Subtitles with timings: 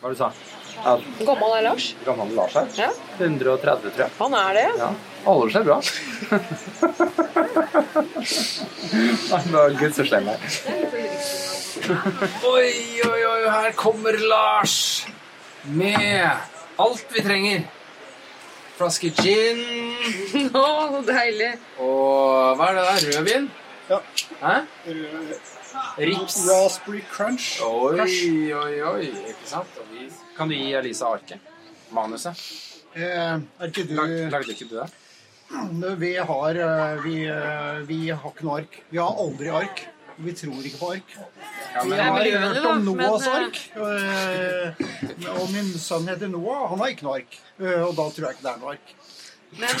[0.00, 0.30] Hva du sa?
[0.80, 1.24] du?
[1.28, 1.86] Gammel er Lars?
[2.06, 2.68] gammel Lars her?
[2.78, 4.10] Ja, 130, tror jeg.
[4.18, 4.68] han er det.
[4.80, 4.90] Ja.
[5.26, 5.76] Holder seg bra.
[9.30, 10.40] Han var gud så slem her.
[12.48, 12.70] Oi,
[13.10, 14.76] oi, oi, her kommer Lars
[15.68, 16.30] med
[16.80, 17.66] alt vi trenger.
[18.80, 19.60] Flaske gin
[20.56, 20.64] Å,
[20.94, 21.50] så deilig.
[21.84, 23.00] og hva er det der?
[23.18, 23.50] Rødvin?
[23.90, 23.98] Ja.
[24.40, 24.54] Hæ?
[25.98, 26.36] Rips.
[26.48, 27.60] Raspberry crunch.
[27.62, 28.00] Oi,
[28.54, 29.04] oi, oi.
[29.32, 29.78] Ikke sant?
[29.92, 30.08] Vi...
[30.36, 31.40] Kan du gi Elisa arket?
[31.94, 32.38] Manuset?
[32.94, 34.88] Eh, er ikke du Lag, lagde ikke du det?
[36.04, 38.76] Vi har eh, vi, eh, vi har ikke noe ark.
[38.90, 39.80] Vi har aldri ark.
[40.20, 41.14] Vi tror ikke på ark.
[41.74, 43.58] Ja, Vi jeg har hørt om men, Noahs eh, ark.
[43.74, 46.68] eh, Og min sønn heter Noah.
[46.70, 47.38] Han har ikke noe ark.
[47.60, 48.94] Og da tror jeg ikke det er noe ark.
[49.58, 49.74] Men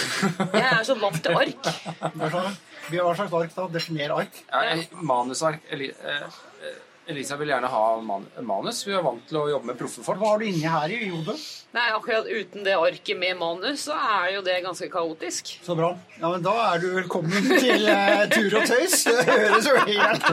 [0.58, 1.62] jeg er så vant til ark.
[2.88, 3.68] Vi har hva slags ark da?
[3.74, 4.44] Definer ark.
[4.50, 6.22] ja, manusark Eli, eh,
[6.66, 6.78] eh,
[7.10, 8.84] Elisa vil gjerne ha man, manus.
[8.86, 10.20] Vi er vant til å jobbe med proffe folk.
[10.20, 11.36] Hva har du inni her i hodet?
[11.74, 15.52] Nei, akkurat uten det arket med manus, så er jo det ganske kaotisk.
[15.66, 15.92] Så bra.
[16.20, 19.04] Ja, men Da er du velkommen til eh, Tur og tøys.
[19.06, 20.30] Det høres jo helt,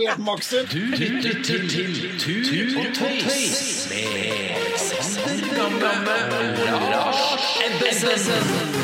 [0.00, 0.72] helt maks ut.
[0.72, 1.68] Du lytter til,
[2.20, 6.18] til Tur og Tøys med Sander Gamme
[6.74, 8.83] og Lars Ebbesen.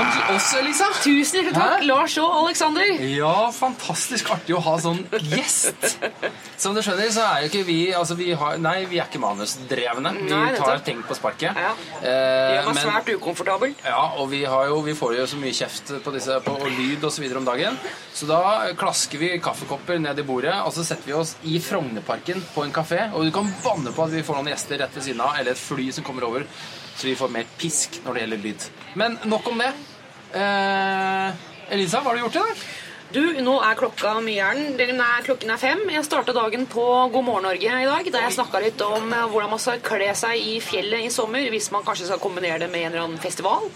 [0.00, 0.86] Velkommen til oss, Elisa.
[1.04, 1.84] Tusen takk, Hæ?
[1.84, 3.02] Lars og Aleksander.
[3.04, 5.98] Ja, fantastisk artig å ha sånn gjest.
[6.60, 9.20] Som du skjønner, så er jo ikke vi altså vi har, Nei, vi er ikke
[9.20, 10.14] manusdrevne.
[10.22, 11.52] Vi Nei, tar ting på sparket.
[11.52, 11.74] Ja.
[12.00, 13.76] Eh, vi meg svært ukomfortabel.
[13.84, 16.66] Ja, og vi, har jo, vi får jo så mye kjeft på disse på og
[16.78, 17.76] lyd videre om dagen.
[18.16, 18.40] Så da
[18.80, 22.72] klasker vi kaffekopper ned i bordet, og så setter vi oss i Frognerparken på en
[22.72, 23.10] kafé.
[23.12, 25.52] Og du kan banne på at vi får noen gjester rett ved siden av, eller
[25.52, 26.48] et fly som kommer over,
[26.96, 28.68] så vi får mer pisk når det gjelder lyd.
[29.00, 29.72] Men nok om det.
[30.30, 31.32] Eh,
[31.74, 32.62] Elisa, hva har du gjort i dag?
[33.10, 35.00] Du, nå er klokka mye er den?
[35.02, 35.80] Er, klokken er fem.
[35.90, 39.24] Jeg starta dagen på God morgen Norge i dag, der jeg snakka litt om eh,
[39.32, 42.68] hvordan man skal kle seg i fjellet i sommer, hvis man kanskje skal kombinere det
[42.70, 43.66] med en eller annen festival.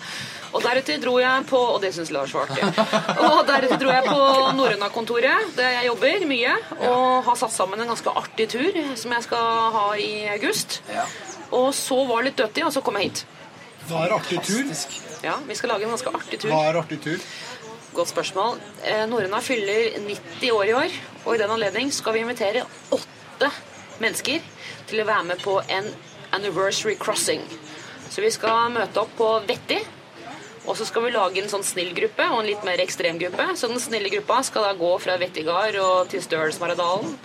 [0.55, 2.63] Og deretter dro jeg på Og det syns Lars var artig.
[3.27, 4.21] Og deretter dro jeg på
[4.61, 9.27] Norrøna-kontoret, der jeg jobber mye, og har satt sammen en ganske artig tur som jeg
[9.27, 10.79] skal ha i august.
[11.51, 13.25] Og så var det litt dødt i, og så kom jeg hit.
[13.91, 14.71] Var er artig tur?
[15.25, 16.51] Ja, Vi skal lage en ganske artig tur.
[16.53, 17.23] Hva er artig tur?
[17.95, 18.59] Godt spørsmål.
[18.85, 23.51] Eh, Norrøna fyller 90 år i år, og i den anledning skal vi invitere åtte
[24.03, 24.43] mennesker
[24.91, 25.89] til å være med på en
[26.35, 27.45] anniversary crossing.
[28.11, 29.79] Så vi skal møte opp på Vetti,
[30.67, 33.47] og så skal vi lage en sånn snill gruppe og en litt mer ekstrem gruppe.
[33.57, 37.17] Så den snille gruppa skal da gå fra Vettigard og til Stølsmaradalen.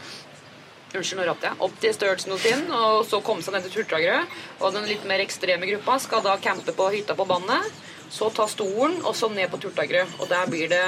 [0.90, 1.58] Unnskyld, nå rappet jeg.
[1.62, 4.24] Opp til Stølsnotinn, og så komme seg ned til Turtagerø.
[4.64, 7.70] Og den litt mer ekstreme gruppa skal da campe på hytta på bandet.
[8.10, 10.08] Så ta stolen, og så ned på Turtagerø.
[10.18, 10.82] Og der blir det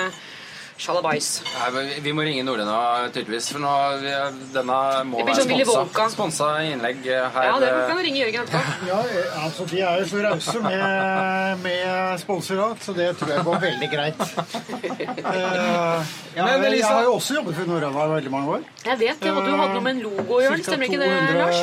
[0.81, 1.28] sjalabais.
[1.75, 3.52] Vi- Vi må ringe Norrøna, tydeligvis.
[3.53, 4.12] For nå, vi,
[4.56, 7.44] denne må Det blir være sånn Willy sponsa, sponsa innlegg her.
[7.47, 8.88] Ja, det eh, kan du ringe Jørgen etterpå.
[8.91, 13.46] Ja, eh, altså De er jo så rause med, med sponsorat, så det tror jeg
[13.46, 14.25] går veldig greit.
[15.22, 16.02] Uh,
[16.36, 18.64] ja, Men, jeg Elisa- har jo også jobbet for Norava i veldig mange år.
[18.86, 21.09] Jeg vet det, og du hadde noe med en logo å gjøre, stemmer ikke det,
[21.38, 21.59] Lars?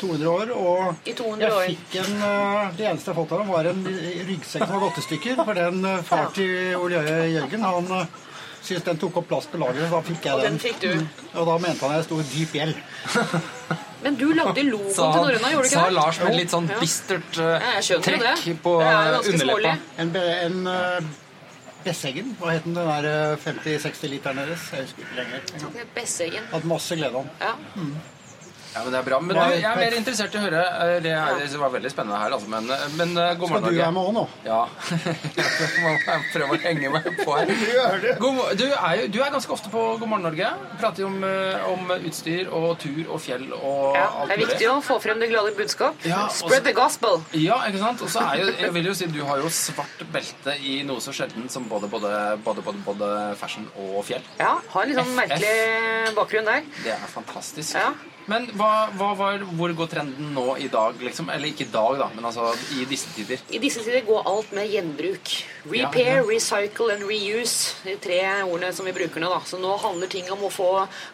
[0.00, 0.52] 200 år.
[0.56, 1.66] Og I 200 jeg år.
[1.68, 3.84] fikk en eh, Det eneste jeg har fått av dem, var en
[4.30, 5.42] ryggsekk som var gått i stykker.
[5.44, 7.02] For den eh, far til Ole
[7.36, 7.92] Jørgen, han
[8.62, 9.88] eh, syntes den tok opp plass på lageret.
[9.88, 10.58] Så da fikk jeg Og den.
[10.58, 10.92] den fikk du.
[10.98, 11.08] Mm.
[11.34, 12.84] Og da mente han jeg sto i dyp gjeld.
[14.02, 15.94] Men du lagde logoen Sa, til Norrøna, gjorde du ikke det?
[15.94, 19.74] Lars med litt sånn bistert uh, trekk på er eh, underleppa.
[20.02, 21.12] En, en uh,
[21.82, 22.76] Besseggen, hva het den?
[22.78, 24.66] Den der eh, 50-60 literen deres?
[24.70, 25.46] Jeg husker ikke lenger.
[25.54, 25.88] engang.
[25.96, 26.44] Besseggen.
[26.52, 27.30] Hatt masse glede om.
[27.42, 27.54] Ja.
[28.72, 29.20] Ja, men det er bra.
[29.20, 31.92] Men du, jeg er mer interessert i å høre eh, Det, er, det var veldig
[31.92, 32.48] spennende her, altså.
[32.52, 33.72] Men, men god morgen, Norge.
[33.72, 34.24] Skal du være med òg nå?
[34.46, 34.60] Ja.
[36.12, 37.52] Jeg prøver å henge meg på her.
[38.22, 40.52] God, du, er jo, du er ganske ofte på God morgen Norge.
[40.80, 44.06] Prater jo om, eh, om utstyr og tur og fjell og ja.
[44.06, 46.06] alt Det er viktig å få frem det glade budskap.
[46.08, 47.20] Ja, Spread the gospel.
[47.36, 48.04] Ja, ikke sant?
[48.04, 51.02] Og så er jo, jeg vil jo si, du har jo svart belte i noe
[51.04, 54.24] så sjelden som både, både, både, både, både fashion og fjell.
[54.40, 56.66] Ja, har en litt sånn merkelig bakgrunn der.
[56.82, 57.76] Det er fantastisk.
[57.78, 57.92] Ja.
[58.30, 61.30] Men hva, hva var, hvor går trenden nå i dag, liksom?
[61.32, 63.42] Eller ikke i dag, da, men altså i disse tider.
[63.50, 65.32] I disse tider går alt med gjenbruk.
[65.72, 66.26] Repair, ja.
[66.26, 67.76] recycle and reuse.
[67.86, 69.30] De tre ordene som vi bruker nå.
[69.32, 69.40] da.
[69.46, 70.70] Så nå handler ting om å få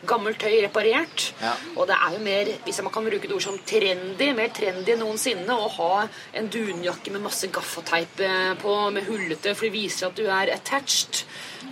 [0.08, 1.30] gammelt tøy reparert.
[1.42, 1.54] Ja.
[1.76, 4.94] Og det er jo mer, hvis man kan bruke et ord som trendy, mer trendy
[4.94, 5.92] enn noensinne å ha
[6.36, 10.52] en dunjakke med masse gaffateip eh, på, med hullete, for det viser at du er
[10.54, 11.24] attached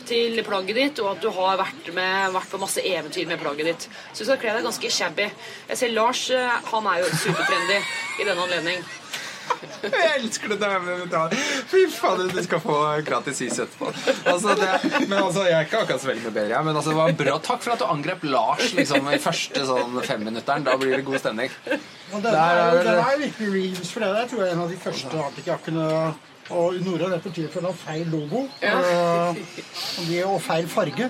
[0.07, 3.73] til plagget ditt, og at du har vært, med, vært på masse eventyr med plagget
[3.73, 3.89] ditt.
[4.13, 5.31] Så du skal kle deg ganske shabby.
[5.73, 7.81] Jeg ser Lars, eh, han er jo supertrendy
[8.23, 8.87] i denne anledning.
[9.83, 11.35] Jeg elsker det der.
[11.71, 13.93] Fy fader, du skal få gratis is etterpå.
[14.27, 14.71] Altså, det,
[15.07, 17.17] men altså, Jeg er ikke akkurat så veldig mye bedre, jeg, men altså, det var
[17.23, 17.37] bra.
[17.47, 20.67] Takk for at du angrep Lars liksom, i første sånn femminutteren.
[20.67, 21.53] Da blir det god stemning.
[21.67, 24.57] Og den Der er, er er jo virkelig reams for det Det tror jeg er
[24.57, 25.91] en av de første Arctic-jakkene.
[26.55, 28.77] Og Nora er slett for den feil logo ja.
[28.79, 29.41] og
[30.07, 31.09] de, og feil farge.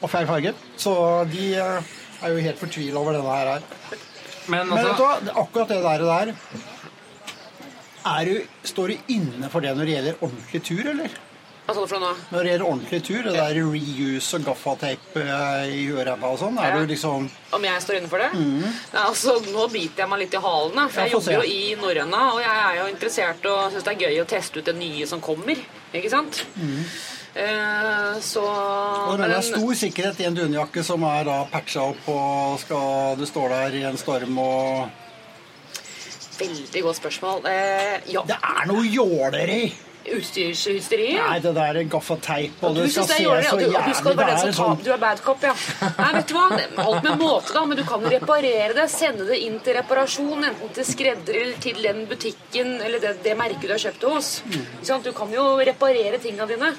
[0.00, 0.54] Og feil farge.
[0.80, 0.94] Så
[1.32, 1.90] de eh,
[2.22, 3.50] er jo helt fortvila over denne her.
[3.52, 3.66] her.
[3.92, 6.34] altså, Men vet du altså akkurat det der, der
[8.04, 11.20] er du, Står du inne for det når det gjelder ordentlig tur, eller?
[11.62, 12.14] Hva sa du for noe?
[12.32, 16.58] Når det gjelder ordentlig tur, det der reuse og gaffateip eh, i huet og sånn,
[16.58, 16.80] er Ja.
[16.80, 18.30] du liksom Om jeg står innenfor det?
[18.34, 18.72] Nei,
[19.04, 20.88] altså, nå biter jeg meg litt i halen.
[20.90, 23.94] For jeg, jeg jobber jo i Norrøna, og jeg er jo interessert og syns det
[23.94, 25.62] er gøy å teste ut det nye som kommer.
[25.94, 26.42] Ikke sant?
[27.34, 32.02] Eh, så Og det er stor sikkerhet i en dunjakke som er da patcha opp,
[32.08, 34.90] og skal du står der i en storm og
[36.42, 37.44] Veldig godt spørsmål.
[37.46, 39.72] Eh, ja, Det er noe jåleri!
[40.16, 41.08] Utstyrshysteri.
[41.18, 43.96] Nei, det der er gaffateip, og Du det skal se så og du, du jævlig
[43.98, 45.54] skal være den Det som tar sånn Du er bad cop, ja.
[45.98, 46.46] Nei, vet du hva?
[46.86, 47.64] Alt med måte, da.
[47.70, 48.88] Men du kan reparere det.
[48.92, 50.48] Sende det inn til reparasjon.
[50.50, 54.14] Enten til skredder eller til den butikken eller det, det merket du har kjøpt det
[54.16, 54.32] hos.
[54.52, 54.98] Ikke?
[55.06, 56.72] Du kan jo reparere tinga dine.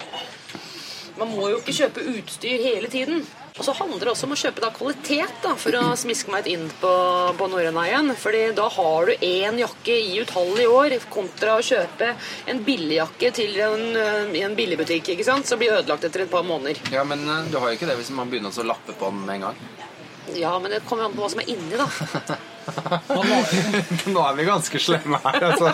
[1.20, 3.24] Man må jo ikke kjøpe utstyr hele tiden.
[3.54, 6.48] Og så handler det også om å kjøpe da kvalitet, da, for å smiske meg
[6.48, 6.94] litt inn på,
[7.38, 8.10] på Norrøna igjen.
[8.18, 12.16] Fordi da har du én jakke i utallige år, kontra å kjøpe
[12.50, 15.46] en billigjakke til en, øh, i en billigbutikk, ikke sant?
[15.50, 16.82] som blir ødelagt etter et par måneder.
[16.94, 19.22] Ja, men eh, du har jo ikke det hvis man begynner å lappe på den
[19.28, 19.62] med en gang.
[20.40, 22.40] Ja, men det kommer an på hva som er inni, da.
[24.14, 25.74] Nå er vi ganske slemme her, altså.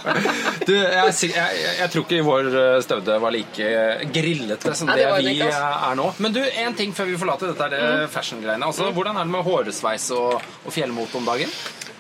[0.66, 3.72] Du, jeg, jeg, jeg, tror ikke vår støvde staude var like
[4.14, 6.10] grillete som det, vi eh, er nå.
[6.24, 8.66] Men du, en ting før vi forlater dette er det fashion-greiene.
[8.66, 11.54] Altså, Hvordan er det med hårsveis og, og fjellmote om dagen?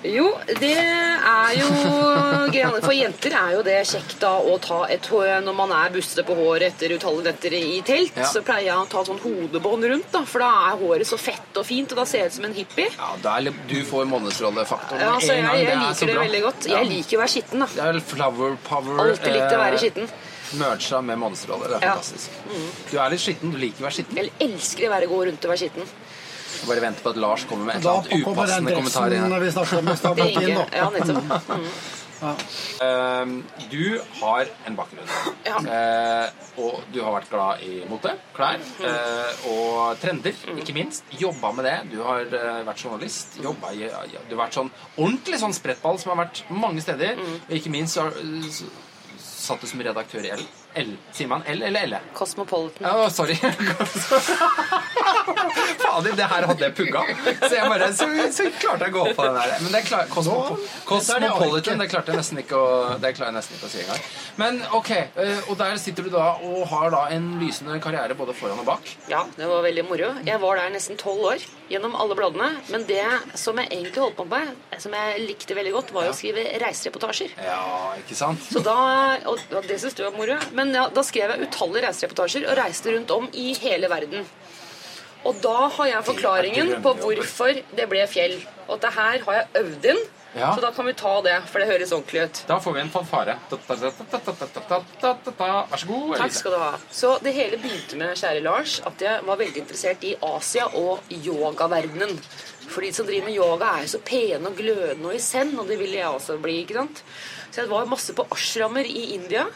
[0.04, 0.30] Jo,
[0.62, 1.68] det er jo.
[2.86, 5.10] For jenter er jo det kjekt da å ta et
[5.44, 8.24] Når man er buste på håret etter utallige netter i telt, Ja.
[8.24, 11.57] så pleier jeg å ta sånn hodebånd rundt, da, for da er håret så fett
[11.57, 12.88] og fint, og da ser jeg ut som en hippie.
[12.96, 15.57] Ja, der, Du får månedsrollefaktoren Ja, altså, jeg, en gang.
[15.60, 16.24] jeg er liker så det bra.
[16.24, 16.66] veldig godt.
[16.68, 16.78] Ja.
[16.80, 17.66] Jeg liker å være skitten, da.
[17.75, 20.10] Det er flower power Alltid likt å være eh, skitten.
[20.60, 21.68] Mercha med månedsroller.
[21.69, 21.95] Det er Ja.
[21.95, 22.69] Mm.
[22.92, 23.52] Du er litt skitten.
[23.52, 24.16] Du liker å være skitten.
[24.18, 25.86] Jeg elsker å være god rundt og være skitten.
[26.68, 29.10] Bare vente på at Lars kommer med et eller annet upassende kommentar.
[30.80, 31.50] Ja, nettopp.
[32.19, 32.36] Mm.
[32.84, 35.07] Ehm, du har en bakgrunn.
[35.46, 35.60] Ja.
[35.63, 41.07] Eh, og du har vært glad i mote, klær eh, og trender, ikke minst.
[41.16, 41.78] Jobba med det.
[41.94, 43.40] Du har eh, vært journalist.
[43.44, 47.19] Jobba i, ja, du har vært sånn ordentlig sånn sprettball som har vært mange steder.
[47.48, 48.10] Og ikke minst så,
[48.52, 48.68] så
[49.24, 50.44] satt du som redaktør i L.
[50.77, 50.92] L.
[51.12, 51.95] Sier man L eller L?
[52.13, 52.86] Cosmopolitan.
[52.92, 53.36] Oh, sorry.
[55.80, 57.01] Fader, det her hadde jeg pugga.
[57.42, 59.54] Så jeg bare, så, så klarte jeg å gå opp på den der.
[59.63, 62.69] Men det klar, Cosmo, Nå, er det Cosmopolitan, det klarte jeg nesten ikke å,
[63.01, 64.01] det klarer jeg nesten ikke å si engang.
[64.39, 64.92] Men ok,
[65.25, 68.68] eh, og der sitter du da og har da en lysende karriere både foran og
[68.69, 68.94] bak.
[69.12, 70.12] Ja, det var veldig moro.
[70.27, 72.51] Jeg var der nesten tolv år gjennom alle bladene.
[72.74, 73.04] Men det
[73.39, 76.45] som jeg egentlig holdt på med, som jeg likte veldig godt, var jo å skrive
[76.62, 77.36] reisereportasjer.
[77.45, 77.60] Ja,
[78.00, 78.45] ikke sant?
[78.54, 78.77] Så da,
[79.30, 80.38] og og det synes du var moro.
[80.59, 84.27] Men ja, da skrev jeg utallige reisereportasjer og reiste rundt om i hele verden.
[85.27, 88.38] Og da har jeg forklaringen på hvorfor det ble fjell.
[88.69, 90.01] Og det her har jeg øvd inn.
[90.35, 90.51] Ja.
[90.53, 92.41] Så da kan vi ta det, for det høres ordentlig ut.
[92.47, 93.33] Da får vi en fanfare.
[93.50, 93.79] Vær
[95.81, 96.69] så god, Takk skal du ha.
[96.94, 101.09] Så det hele begynte med, kjære Lars, at jeg var veldig interessert i Asia og
[101.09, 102.13] yogaverdenen.
[102.69, 105.57] For de som driver med yoga, er jo så pene og glødende og i send,
[105.57, 106.59] og det ville jeg også bli.
[106.61, 107.04] ikke sant?
[107.49, 109.47] Så jeg var masse på ashrammer i India.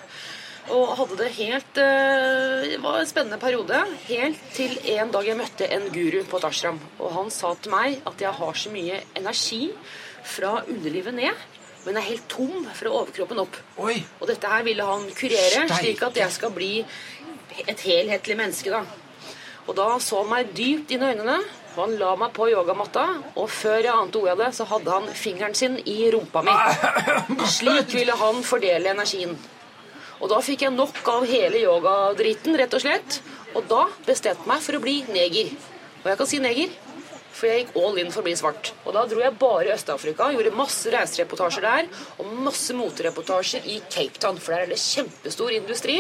[0.72, 3.82] Og hadde det helt eh, Det var en spennende periode.
[4.08, 6.80] Helt til en dag jeg møtte en guru på et ashram.
[7.00, 9.66] Og han sa til meg at jeg har så mye energi
[10.24, 11.42] fra underlivet ned,
[11.84, 13.58] men er helt tom fra overkroppen opp.
[13.84, 16.78] Oi, Og dette her ville han kurere, slik at jeg skal bli
[17.68, 18.72] et helhetlig menneske.
[18.72, 18.86] da.
[19.68, 21.38] Og da så han meg dypt inn i øynene.
[21.76, 23.06] og Han la meg på yogamatta,
[23.36, 26.56] og før jeg ante ordet av det, så hadde han fingeren sin i rumpa mi.
[27.58, 29.36] Slik ville han fordele energien.
[30.24, 33.20] Og da fikk jeg nok av hele yogadritten, rett og slett.
[33.54, 35.52] Og da bestemte jeg meg for å bli neger.
[36.04, 36.72] Og jeg kan si neger,
[37.34, 38.72] for jeg gikk all in for å bli svart.
[38.86, 41.90] Og da dro jeg bare i Øst-Afrika, gjorde masse reisereportasjer der,
[42.22, 45.98] og masse motereportasjer i Cape Town, for der er det kjempestor industri.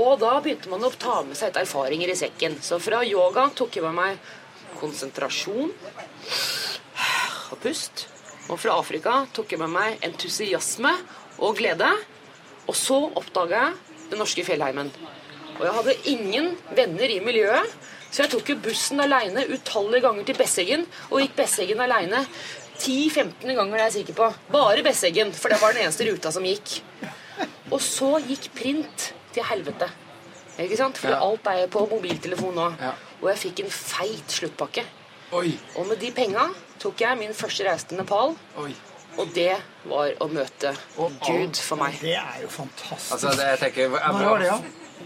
[0.00, 2.56] Og da begynte man å ta med seg et erfaringer i sekken.
[2.62, 4.30] Så fra yoga tok jeg med meg
[4.80, 5.74] konsentrasjon
[7.50, 8.06] og pust.
[8.48, 10.94] Og fra Afrika tok jeg med meg entusiasme
[11.42, 11.90] og glede.
[12.70, 14.90] Og så oppdaga jeg den norske fjellheimen.
[15.58, 17.72] Og jeg hadde ingen venner i miljøet,
[18.10, 22.22] så jeg tok jo bussen aleine utallige ganger til Besseggen, og gikk Besseggen aleine
[22.80, 24.28] 10-15 ganger, det er jeg sikker på.
[24.54, 26.78] Bare Besseggen, for det var den eneste ruta som gikk.
[27.70, 29.90] Og så gikk print til helvete.
[30.60, 30.98] Ikke sant?
[30.98, 31.20] For Ja.
[31.24, 32.68] alt er på mobiltelefon nå.
[32.80, 32.94] Ja.
[33.20, 34.84] Og jeg fikk en feit sluttpakke.
[35.32, 36.48] Oi, Og med de penga
[36.80, 38.74] tok jeg min første reise til Nepal, oi.
[39.20, 39.52] Og det
[39.90, 41.96] var å møte Og Gud for meg.
[42.02, 43.12] Det er jo fantastisk.
[43.16, 44.58] Altså, det, jeg tenker Når var det, ja?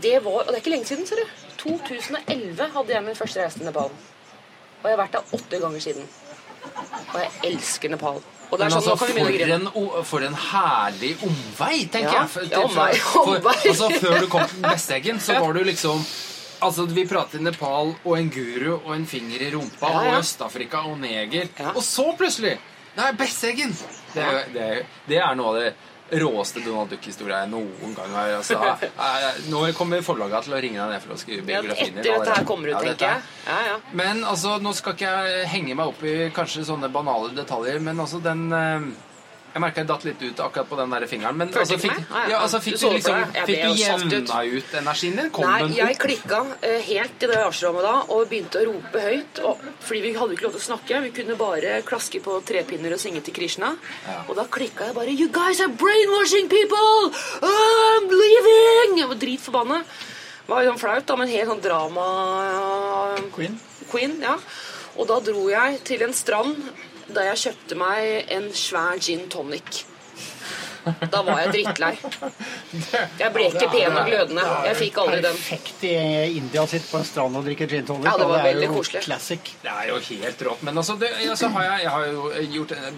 [0.03, 1.27] Det var, og det er ikke lenge siden, ser du.
[1.65, 3.93] 2011 hadde jeg min første reise til Nepal.
[4.83, 6.09] Og jeg har vært der åtte ganger siden.
[7.15, 8.19] Og jeg elsker Nepal.
[8.51, 9.09] Og det er sånn, altså, for,
[9.55, 12.31] en, for en herlig omvei, tenker Ja, jeg.
[12.35, 13.55] For, ja, omvei, for, omvei.
[13.71, 16.05] altså, før du kom til Besteggen, så var du liksom
[16.65, 20.13] Altså, Vi pratet Nepal og en guru og en finger i rumpa Ja, ja.
[20.15, 21.49] og Øst-Afrika og neger.
[21.59, 21.73] Ja.
[21.75, 22.55] Og så plutselig
[22.97, 23.73] Nei, Besseggen!
[24.15, 25.73] Det, er jo- det, er- det er noe av det
[26.21, 28.59] råeste Donald Duck-historia jeg noen gang har altså,
[29.09, 32.19] eh, Nå kommer forlaget til å ringe deg ned for å skrive Ja, biografien etter
[32.21, 33.49] dette her kommer ut, Ja, tenker er- jeg.
[33.49, 33.79] Ja, ja.
[34.03, 37.99] men altså, nå skal ikke jeg henge meg opp i kanskje sånne banale detaljer, men
[38.05, 38.87] altså den eh,
[39.55, 41.37] Jeg merka jeg datt litt ut akkurat på den der fingeren.
[41.39, 41.99] Men altså, fikk.
[42.11, 43.21] Ja, altså, fikk du liksom?
[43.47, 45.29] Fikk du jevna ut energien din?
[45.37, 49.39] Kom Nei, jeg klikka eh, helt i det ashrammet da og begynte å rope høyt.
[49.47, 50.99] Og, fordi vi hadde ikke lov til å snakke.
[51.05, 53.71] Vi kunne bare klaske på trepinner og synge til Krishna.
[54.27, 57.13] Og da klikka jeg bare You guys are brainwashing people!
[57.47, 58.99] I'm leaving!
[59.05, 59.79] Jeg var dritforbanna.
[60.49, 62.09] Var sånn flaut, da, men helt sånn drama
[63.37, 63.55] Queen?
[63.89, 64.35] Queen, ja.
[64.99, 66.59] Og da dro jeg til en strand
[67.09, 69.85] der jeg kjøpte meg en svær gin tonic.
[70.85, 71.93] Da var jeg drittlei.
[73.21, 74.43] Jeg ble ikke pen og glødende.
[74.69, 75.39] Jeg fikk aldri den.
[75.39, 75.93] Perfekt i
[76.41, 78.09] India sitt på en strand og drikke gin tonic.
[78.09, 79.05] Ja, det var er veldig jo koselig.
[79.07, 79.55] Classic.
[79.63, 80.67] Det er jo helt rått.
[80.69, 82.21] Men altså, det, altså har jeg, jeg har jo
[82.57, 82.91] gjort eh,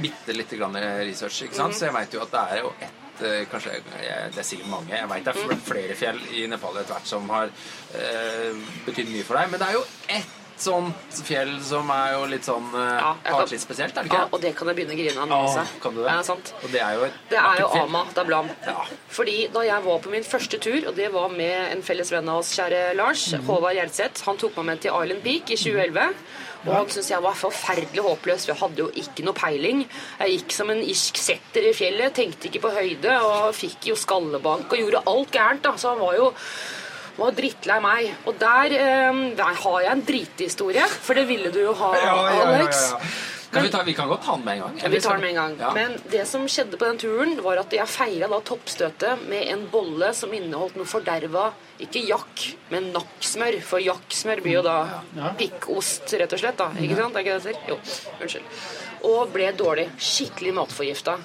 [0.00, 1.78] bitte lite grann research, ikke sant?
[1.78, 4.94] så jeg veit jo at det er jo ett eh, Kanskje det er sikkert mange.
[4.96, 7.54] Jeg veit det er flere fjell i Nepal etter hvert som har
[7.94, 8.52] eh,
[8.88, 9.54] betydd mye for deg.
[9.54, 9.86] Men det er jo
[10.18, 14.26] ett sånt fjell som er jo litt sånn eh, Ja, litt spesielt, er det Ja,
[14.30, 15.40] og det kan jeg begynne å grine av nå.
[15.46, 15.64] Altså.
[15.82, 16.10] kan du det?
[16.10, 16.52] Ja, sant.
[16.62, 18.50] Og det er jo et Det er jo Ama da Blam.
[18.66, 18.76] Ja.
[19.10, 22.28] Fordi da jeg var på min første tur, og det var med en felles venn
[22.28, 23.48] av oss, kjære Lars, mm.
[23.48, 26.22] Håvard Gjelseth, han tok meg med til Island Peak i 2011.
[26.66, 28.44] Og han syntes jeg var forferdelig håpløs.
[28.44, 29.84] for Jeg hadde jo ikke noe peiling.
[30.20, 33.96] Jeg gikk som en irsk setter i fjellet, tenkte ikke på høyde, og fikk jo
[33.96, 35.62] skallebank og gjorde alt gærent.
[35.64, 36.34] da, Så han var jo
[37.20, 38.14] var drittlei meg.
[38.26, 42.06] Og der, eh, der har jeg en drithistorie, for det ville du jo ha, Ja,
[42.06, 42.86] ja, ja, ja, Alex.
[43.50, 44.76] Kan vi, ta, vi kan godt ta den med en gang.
[44.78, 44.88] Eller?
[44.94, 45.54] vi tar den med en gang.
[45.58, 45.70] Ja.
[45.74, 49.64] Men det som skjedde på den turen, var at jeg feira da toppstøtet med en
[49.72, 51.48] bolle som inneholdt noe forderva
[51.82, 53.58] Ikke jakk, men nakksmør.
[53.64, 54.76] For jakksmør blir jo da
[55.40, 56.60] pikkost, rett og slett.
[56.60, 57.16] da, Ikke sant?
[57.16, 57.74] Er ikke det det heter?
[57.74, 58.14] Jo.
[58.20, 58.64] Unnskyld.
[59.10, 59.88] Og ble dårlig.
[59.98, 61.18] Skikkelig matforgifta.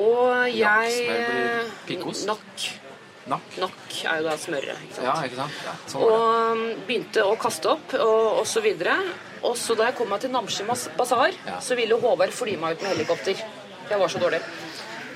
[0.00, 2.26] Og jeg Nakksmør blir pikkost?
[2.26, 2.70] Nakk.
[3.28, 3.56] Nakk.
[3.60, 4.78] Nakk er jo da smøret.
[4.86, 5.04] ikke sant?
[5.06, 5.58] Ja, ikke sant?
[5.66, 6.02] Ja, sånn.
[6.06, 8.96] Og um, begynte å kaste opp og, og så videre.
[9.44, 10.64] Og så da jeg kom meg til Namshi
[10.96, 11.58] basar, Ja.
[11.60, 13.36] så ville Håvard fly meg ut med helikopter.
[13.90, 14.40] Jeg var så dårlig.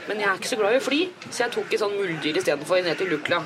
[0.09, 2.37] Men jeg er ikke så glad i å fly, så jeg tok et sånn muldyr
[2.37, 3.41] istedenfor ned til Lukla.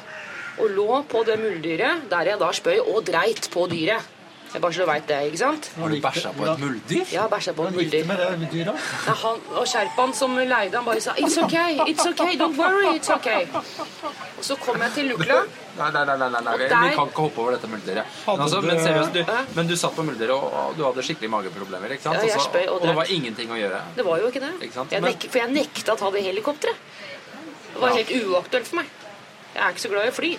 [0.59, 4.03] Og lå på det muldyret, der jeg da spøy og dreit på dyret.
[4.53, 5.67] Jeg bare så du veit det, ikke sant?
[5.77, 7.11] Har du bæsja på et muldyr?
[7.13, 8.31] Ja, bæsja på et Hvordan gikk det muldyr.
[8.31, 8.73] med det dyra?
[9.07, 12.95] Nei, han, og sherpaen som leide han bare sa It's okay, it's okay, don't worry,
[12.97, 13.47] it's okay.
[14.39, 15.37] Og så kom jeg til Lukla.
[15.79, 18.05] Nei, nei, nei, nei, nei, der- vi kan ikke hoppe over dette muldyret.
[18.27, 19.25] Men, altså, men seriøst, du,
[19.59, 22.17] men du satt på muldyret, og, du hadde skikkelig mageproblemer, ikke sant?
[22.17, 23.83] Ja, jeg Altså, og og det var ingenting å gjøre.
[23.97, 24.53] Det var jo ikke det.
[24.63, 24.93] Ikke sant?
[24.97, 26.77] Jeg nek for jeg nekta å ta det helikopteret.
[27.75, 27.97] Det var Ja.
[28.01, 28.87] helt uaktuelt for meg.
[29.55, 30.33] Jeg er ikke så glad i å fly.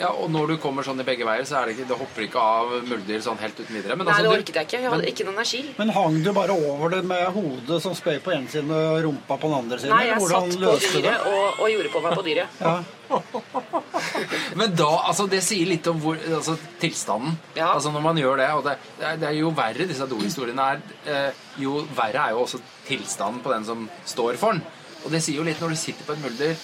[0.00, 2.24] Ja, og når du kommer sånn i begge veier, så er det ikke, det hopper
[2.24, 3.96] ikke av muldyr sånn helt uten videre.
[3.98, 4.80] Men Nei, altså, det orket jeg ikke.
[4.80, 5.60] Jeg hadde ikke noen energi.
[5.78, 9.38] Men hang du bare over det med hodet som spøy på ene siden og rumpa
[9.38, 9.94] på den andre siden?
[9.94, 10.90] Nei, jeg hvordan satt på det?
[10.96, 12.60] dyret og, og gjorde på meg på dyret.
[12.62, 12.74] Ja.
[14.60, 17.36] Men da, altså det sier litt om hvor, altså, tilstanden.
[17.58, 17.72] Ja.
[17.72, 20.86] Altså Når man gjør det, og det, det, er, er jo verre disse dohistoriene er,
[21.04, 24.64] eh, jo verre er jo også tilstanden på den som står for den.
[25.02, 26.58] Og det sier jo litt når du sitter på et muldyr.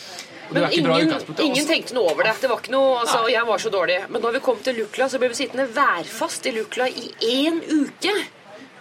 [0.50, 1.12] Men ingen,
[1.44, 2.38] ingen tenkte noe over det.
[2.40, 4.00] Det var ikke noe, altså, Jeg var så dårlig.
[4.08, 7.60] Men da vi kom til Lukla, så ble vi sittende værfast i Lukla i én
[7.68, 8.14] uke.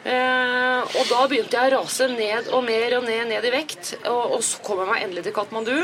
[0.07, 3.89] Eh, og da begynte jeg å rase ned og mer og ned, ned i vekt.
[4.07, 5.75] Og, og så kom jeg meg endelig til Katmandu.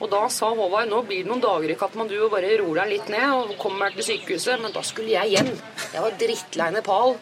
[0.00, 2.94] Og da sa Håvard nå blir det noen dager i Katmandu og bare roer deg
[2.94, 3.26] litt ned.
[3.34, 4.62] Og kommer til sykehuset.
[4.62, 5.52] Men da skulle jeg hjem.
[5.92, 7.18] Jeg var drittlei Nepal.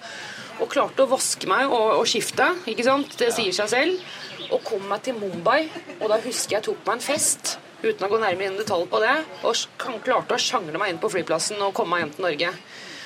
[0.62, 2.52] Og klarte å vaske meg og, og skifte.
[2.71, 3.18] ikke sant?
[3.18, 4.14] Det sier seg selv.
[4.52, 5.64] Og kom meg til Mumbai.
[5.99, 7.56] Og da husker jeg tok meg en fest.
[7.84, 9.14] Uten å gå nærmere inn i detalj på det.
[9.44, 12.52] Og klarte å sjangle meg inn på flyplassen og komme meg hjem til Norge.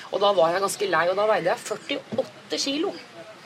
[0.09, 2.93] Og da var jeg ganske lei, og da veide jeg 48 kilo.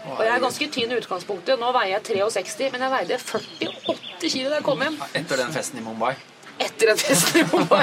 [0.02, 1.58] Og jeg er ganske tynn i utgangspunktet.
[1.62, 4.98] Nå veier jeg 63, men jeg veide 48 kilo da jeg kom hjem.
[5.18, 6.12] Etter den festen i Mumbai.
[6.62, 7.82] etter den festen i Mumbai.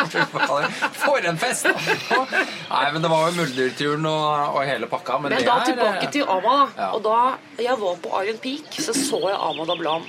[1.04, 1.68] For en fest!
[1.70, 5.20] Nei, men det var jo muldyrturen og, og hele pakka.
[5.22, 6.56] Men, Men da er, tilbake til Ama.
[6.74, 6.82] da.
[6.82, 6.90] Ja.
[6.96, 10.08] Og da jeg var på Iron Peak, så så jeg Ama Dablam.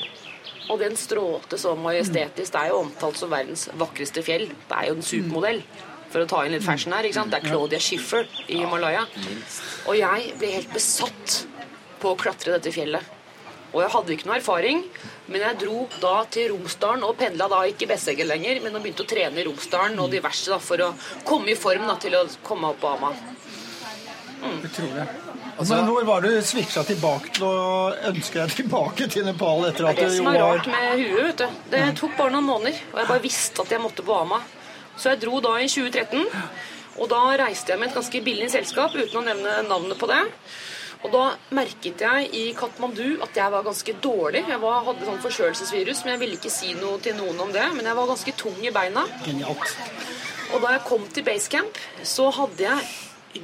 [0.71, 2.53] Og den Stråte så majestetisk.
[2.53, 4.47] Det er jo omtalt som verdens vakreste fjell.
[4.69, 5.63] Det er jo en supermodell.
[6.11, 7.07] For å ta inn litt fashion her.
[7.07, 7.31] ikke sant?
[7.31, 9.05] Det er Claudia Schiffer i Himalaya.
[9.87, 11.41] Og jeg ble helt besatt
[12.01, 13.17] på å klatre dette fjellet.
[13.71, 14.81] Og jeg hadde ikke noe erfaring,
[15.31, 18.83] men jeg dro da til Romsdalen og pendla da ikke i Besseggen lenger, men og
[18.83, 20.89] begynte å trene i Romsdalen og diverse da, for å
[21.27, 23.13] komme i form da, til å komme opp på Ama.
[24.51, 25.07] Utrolig.
[25.61, 29.89] Altså- Men hvor var du svikta tilbake til å ønske deg tilbake til Nepal etter
[29.91, 31.47] at Det du som er var rart med huet, vet du.
[31.69, 34.41] Det tok bare noen måneder, og jeg bare visste at jeg måtte på Ama.
[34.97, 36.25] Så jeg dro da i 2013,
[36.97, 40.23] og da reiste jeg med et ganske billig selskap, uten å nevne navnet på det.
[41.03, 44.43] Og da merket jeg i Katmandu at jeg var ganske dårlig.
[44.47, 47.67] Jeg var, hadde sånn forkjølelsesvirus, men jeg ville ikke si noe til noen om det.
[47.73, 49.05] Men jeg var ganske tung i beina.
[49.25, 49.77] Genialt.
[50.53, 52.85] Og da jeg kom til basecamp, så hadde jeg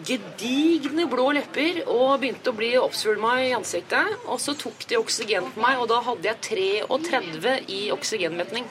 [0.08, 4.14] gedigne blå lepper og begynte å bli oppsvulma i ansiktet.
[4.28, 6.42] Og så tok de oksygen på meg, og da hadde jeg
[6.90, 8.68] 33 i oksygenmetning.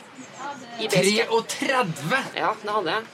[0.80, 1.52] I basecamp.
[1.58, 2.24] 33!
[2.36, 3.06] Ja, det hadde jeg.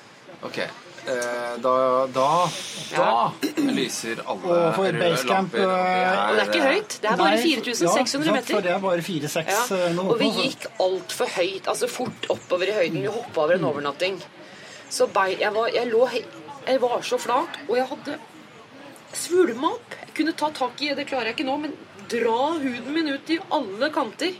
[0.42, 0.58] Ok.
[0.62, 1.72] eh, da,
[2.14, 2.26] da,
[2.92, 3.06] da
[3.72, 5.62] lyser alle Og for røde basecamp, lamper.
[5.62, 6.98] eh, Og det er ikke høyt.
[7.02, 8.54] Det er bare 4600 ja, meter.
[8.54, 10.06] For det er bare 4-6 Ja, eh, nå.
[10.10, 13.02] og vi gikk altfor høyt, altså fort oppover i høyden.
[13.02, 14.22] Vi hoppa over en overnatting.
[14.92, 15.06] Så
[15.40, 16.06] jeg, var, jeg, lå,
[16.66, 18.18] jeg var så flat, og jeg hadde
[19.16, 19.96] svulma opp.
[20.06, 21.74] Jeg kunne ta tak i, det klarer jeg ikke nå, men
[22.12, 24.38] dra huden min ut i alle kanter.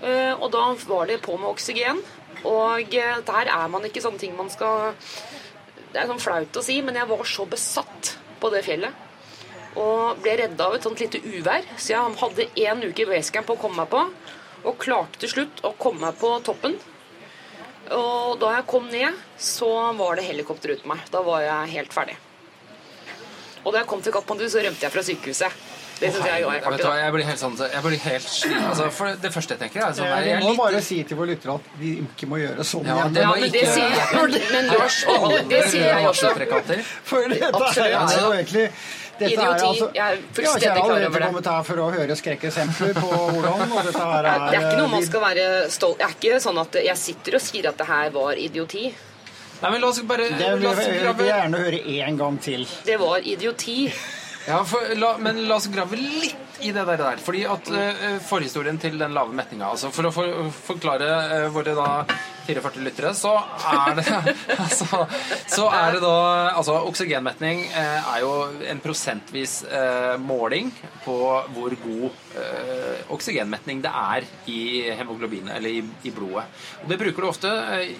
[0.00, 2.00] Eh, og da var det på med oksygen.
[2.48, 4.94] Og eh, der er man ikke sånne ting man skal
[5.90, 9.08] Det er sånn flaut å si, men jeg var så besatt på det fjellet.
[9.80, 13.50] Og ble redda av et sånt lite uvær, så jeg hadde én uke i basecamp
[13.50, 14.04] å komme meg på.
[14.70, 16.78] Og klarte til slutt å komme meg på toppen.
[17.90, 21.00] Og da jeg kom ned, så var det helikopter uten meg.
[21.10, 22.16] Da var jeg helt ferdig.
[23.64, 25.66] Og da jeg kom til Katmandu, så rømte jeg fra sykehuset.
[26.00, 26.84] Det syns jeg var Jeg, artig.
[26.86, 28.62] hva, jeg blir helt sånn Jeg blir helt sliten.
[28.70, 31.28] Altså, for det første jeg tenker, er sånn Vi må litt- bare si til våre
[31.34, 33.12] lyttere at vi ikke må gjøre sånn Ja, igjen.
[33.12, 34.06] det Ja, men det ikke- sier jeg.
[34.16, 35.04] Men, men Lars
[35.50, 36.30] det sier jeg også.
[37.04, 38.70] For dette er jo egentlig
[39.20, 39.46] dette Idioti.
[39.46, 41.02] Er altså, Jeg er fullstendig klar over det.
[41.02, 44.46] Jeg har ikke kommet her for å høre skrekkeksempler på hvordan og dette her er
[44.46, 47.38] Det er ikke noe man skal være stolt Jeg er ikke sånn at jeg sitter
[47.38, 48.86] og sier at det her var idioti.
[49.60, 52.64] Nei, men la oss bare Det vil vi jeg gjerne høre én gang til.
[52.86, 53.82] Det var idioti.
[54.50, 57.20] Ja, for, la, men la oss grave litt i det der.
[57.22, 61.76] fordi at uh, Forhistorien til den lave metninga altså For å for, forklare uh, våre
[61.78, 61.86] da
[62.48, 63.36] 44 lyttere, så
[63.70, 64.06] er det
[64.64, 65.04] altså,
[65.46, 66.16] Så er det da
[66.56, 68.32] Altså, oksygenmetning uh, er jo
[68.72, 69.60] en prosentvis
[70.18, 70.72] måling
[71.04, 71.16] på
[71.54, 72.18] hvor god
[73.14, 74.60] oksygenmetning det er i
[74.98, 76.44] hemoglobinet, eller i, i blodet.
[76.82, 77.52] Og det bruker du ofte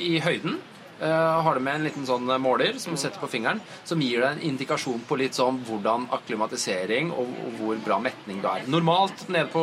[0.02, 0.58] i høyden.
[1.00, 4.20] Eh, har du med en liten sånn måler som du setter på fingeren, som gir
[4.20, 8.66] deg en indikasjon på litt sånn hvordan akklimatisering og, hvor bra metning du er.
[8.68, 9.62] Normalt nede på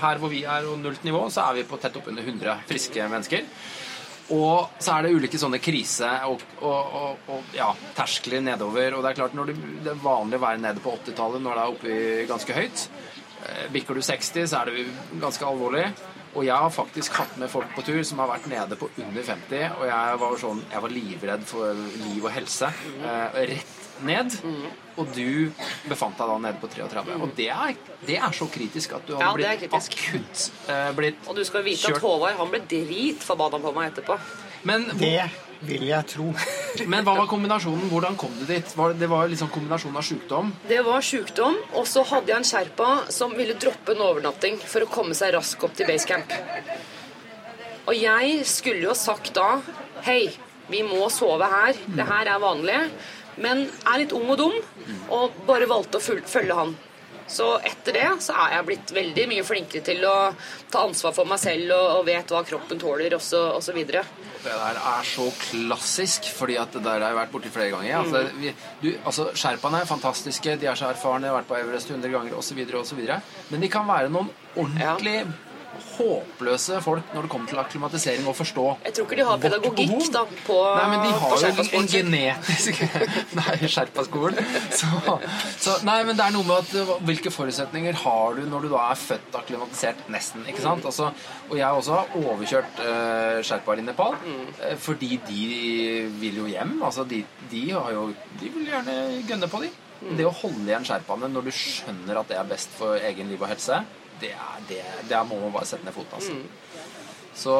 [0.00, 3.10] her hvor vi er og nullt nivå, så er vi på tett oppunder 100 friske
[3.12, 3.44] mennesker.
[4.32, 8.96] Og så er det ulike sånne krise- og, og, og, og ja, terskler nedover.
[8.96, 11.56] Og det er klart, når du, det er vanlig å være nede på 80-tallet når
[11.56, 12.84] det er oppe ganske høyt.
[13.48, 14.86] Eh, Bikker du 60, så er det
[15.20, 15.86] ganske alvorlig.
[16.34, 19.22] Og jeg har faktisk hatt med folk på tur som har vært nede på under
[19.24, 22.70] 50, og jeg var, sånn, jeg var livredd for liv og helse.
[23.02, 24.36] Eh, rett ned.
[24.98, 25.50] Og du
[25.90, 27.16] befant deg da nede på 33.
[27.18, 27.74] Og det er,
[28.06, 31.64] det er så kritisk at du har Ja, blitt akutt eh, blitt Og du skal
[31.66, 32.00] vite at.
[32.02, 34.18] Håvard han ble dritforbanna på meg etterpå.
[34.68, 35.16] Men, Det
[35.66, 36.28] vil jeg tro.
[36.92, 37.88] men hva var kombinasjonen?
[37.90, 38.74] Hvordan kom du dit?
[38.78, 40.52] Var, det var liksom kombinasjonen av sjukdom.
[40.70, 44.86] Det var sjukdom, og så hadde jeg en sherpa som ville droppe en overnatting for
[44.86, 46.34] å komme seg raskt opp til basecamp.
[47.88, 49.58] Og jeg skulle jo sagt da
[50.04, 50.28] Hei,
[50.70, 51.78] vi må sove her.
[51.90, 52.76] Det her er vanlig.
[53.42, 54.54] Men er litt ung og dum,
[55.14, 56.74] og bare valgte å følge han.
[57.28, 60.14] Så etter det så er jeg blitt veldig mye flinkere til å
[60.72, 63.74] ta ansvar for meg selv og, og vet hva kroppen tåler, og så, og så
[63.76, 64.04] videre.
[64.44, 67.98] Det der er så klassisk, fordi at det der har jeg vært borti flere ganger.
[67.98, 71.90] Altså, vi, du, altså, Sherpaene er fantastiske, de er så erfarne, har vært på Everest
[71.90, 72.62] 100 ganger osv.
[73.50, 75.20] Men de kan være noen ordentlig
[75.98, 80.08] håpløse folk når det kommer til akklimatisering og forstå Jeg tror ikke de har pedagogikk
[80.14, 82.82] da på, Nei, men de har jo en genetisk
[83.38, 84.38] Nei, Sherpaskolen.
[84.74, 85.18] Så,
[85.60, 88.70] så Nei, men det er noe med at uh, hvilke forutsetninger har du når du
[88.72, 90.86] da er født akklimatisert, nesten, ikke sant?
[90.88, 91.10] Altså,
[91.48, 94.16] og jeg også har overkjørt uh, sherpaer i Nepal,
[94.64, 95.42] eh, fordi de
[96.20, 96.78] vil jo hjem.
[96.84, 98.08] Altså, de, de har jo
[98.40, 98.96] De vil gjerne
[99.28, 99.70] gønne på de.
[100.18, 103.40] Det å holde igjen sherpaene når du skjønner at det er best for egen liv
[103.42, 103.80] og helse,
[104.20, 106.36] det er, det, der må man bare sette ned foten, altså.
[107.38, 107.54] Så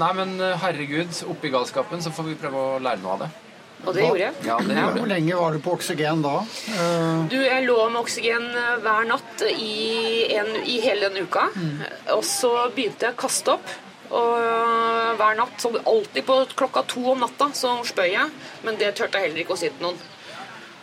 [0.00, 3.28] Nei, men herregud, oppi galskapen så får vi prøve å lære noe av det.
[3.84, 4.34] Og det gjorde jeg.
[4.48, 5.00] Ja, det gjorde.
[5.02, 6.34] Hvor lenge var du på oksygen da?
[6.72, 9.74] Eh, Du, jeg lå med oksygen eh, hver natt i,
[10.38, 11.46] en, i hele den uka.
[12.14, 13.74] Og så begynte jeg å kaste opp.
[14.14, 18.32] Og eh, hver natt, så alltid på klokka to om natta, så spøy jeg.
[18.64, 20.00] Men det turte jeg heller ikke å si til noen.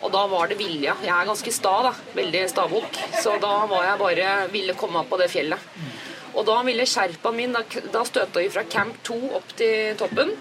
[0.02, 0.94] Og da var det vilje.
[1.06, 1.92] Jeg er ganske sta, da.
[2.18, 3.02] Veldig stavbukk.
[3.22, 5.68] Så da var jeg bare ville komme opp på det fjellet.
[6.32, 10.34] Og da ville sherpaen min Da, da støta vi fra camp 2 opp til toppen.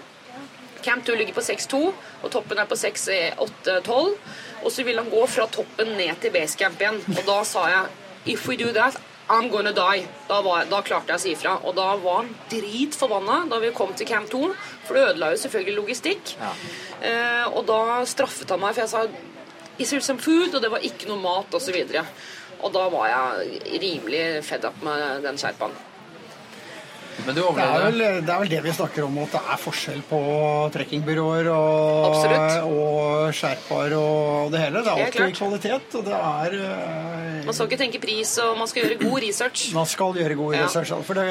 [0.81, 1.79] Camp 2 ligger på 6,2,
[2.23, 4.15] og toppen er på 6,8-12.
[4.63, 7.01] Og så ville han gå fra toppen ned til basecamp igjen.
[7.17, 7.97] Og da sa jeg
[8.31, 8.97] If we do that,
[9.31, 10.05] I'm gonna die.
[10.27, 11.55] Da, var, da klarte jeg å si ifra.
[11.65, 14.41] Og da var han dritforbanna da vi kom til camp 2,
[14.85, 16.33] for det ødela jo selvfølgelig logistikk.
[16.41, 16.51] Ja.
[17.09, 19.05] Eh, og da straffet han meg, for jeg sa
[19.85, 20.55] There some food?
[20.55, 21.75] Og det var ikke noe mat, osv.
[21.83, 22.05] Og, så
[22.61, 25.73] og da var jeg rimelig fed up med den sherpaen.
[27.25, 29.59] Men du Det er, vel, det er vel det vi snakker om, at det er
[29.61, 30.19] forskjell på
[30.73, 32.63] trekkingbyråer og, Absolutt.
[32.71, 34.81] og sherpaer og det hele.
[34.81, 38.69] Det er alltid kvalitet, og det er eh, Man skal ikke tenke pris, og man
[38.71, 39.67] skal gjøre god research.
[39.75, 40.63] Man skal gjøre god Ja.
[40.65, 40.93] research.
[41.05, 41.27] For det,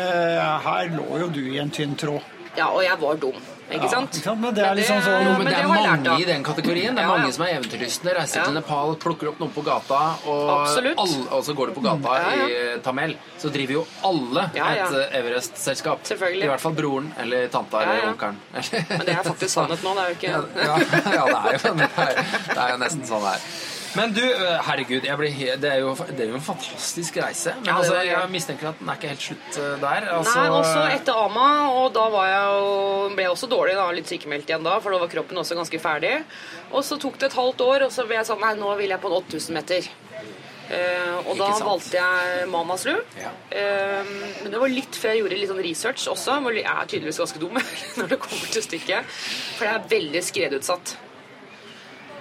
[0.67, 2.21] her lå jo du i en tynn tråd.
[2.57, 3.37] Ja, og jeg var dum,
[3.71, 4.17] ikke Ja, sant?
[4.41, 6.97] Men det er liksom sånn- Jo, men det er mange i den kategorien.
[6.97, 10.51] Det er mange som er eventyrlystne, reiser til Nepal, plukker opp noen på gata, og,
[10.67, 10.95] alle,
[11.31, 13.15] og så går du på gata i Tamel.
[13.39, 14.87] Så driver jo alle Ja, ja.
[14.89, 16.01] et eh, Everest-selskap.
[16.11, 18.37] I hvert fall broren eller tanta eller onkelen.
[18.91, 21.75] Men det er faktisk sannhet nå, det er jo ikke Ja, ja, det er jo,
[21.75, 23.41] det er, det er jo nesten sånn det er.
[23.99, 27.55] Men du, eh, herregud, jeg blir det, er jo, det er jo en fantastisk reise.
[27.59, 30.07] Men Ja, altså, jeg mistenker at den er ikke helt slutt eh, der.
[30.15, 31.49] Altså, Nei, også etter Ama,
[31.81, 35.01] og da var jeg ble jeg også dårlig, da, litt sykemeldt igjen da, for da
[35.03, 36.15] var kroppen også ganske ferdig.
[36.71, 38.95] Og så tok det et halvt år, og så ble jeg sånn, nei, nå vil
[38.95, 39.91] jeg på en 8000 meter.
[40.71, 43.33] Uh, og da valgte jeg Mamaslu Ja.
[43.51, 44.07] Uh,
[44.45, 46.37] men det var litt før jeg gjorde litt sånn research også.
[46.55, 47.59] Jeg er tydeligvis ganske dum
[47.99, 49.17] når det kommer til stykket.
[49.59, 50.95] For jeg er veldig skredutsatt.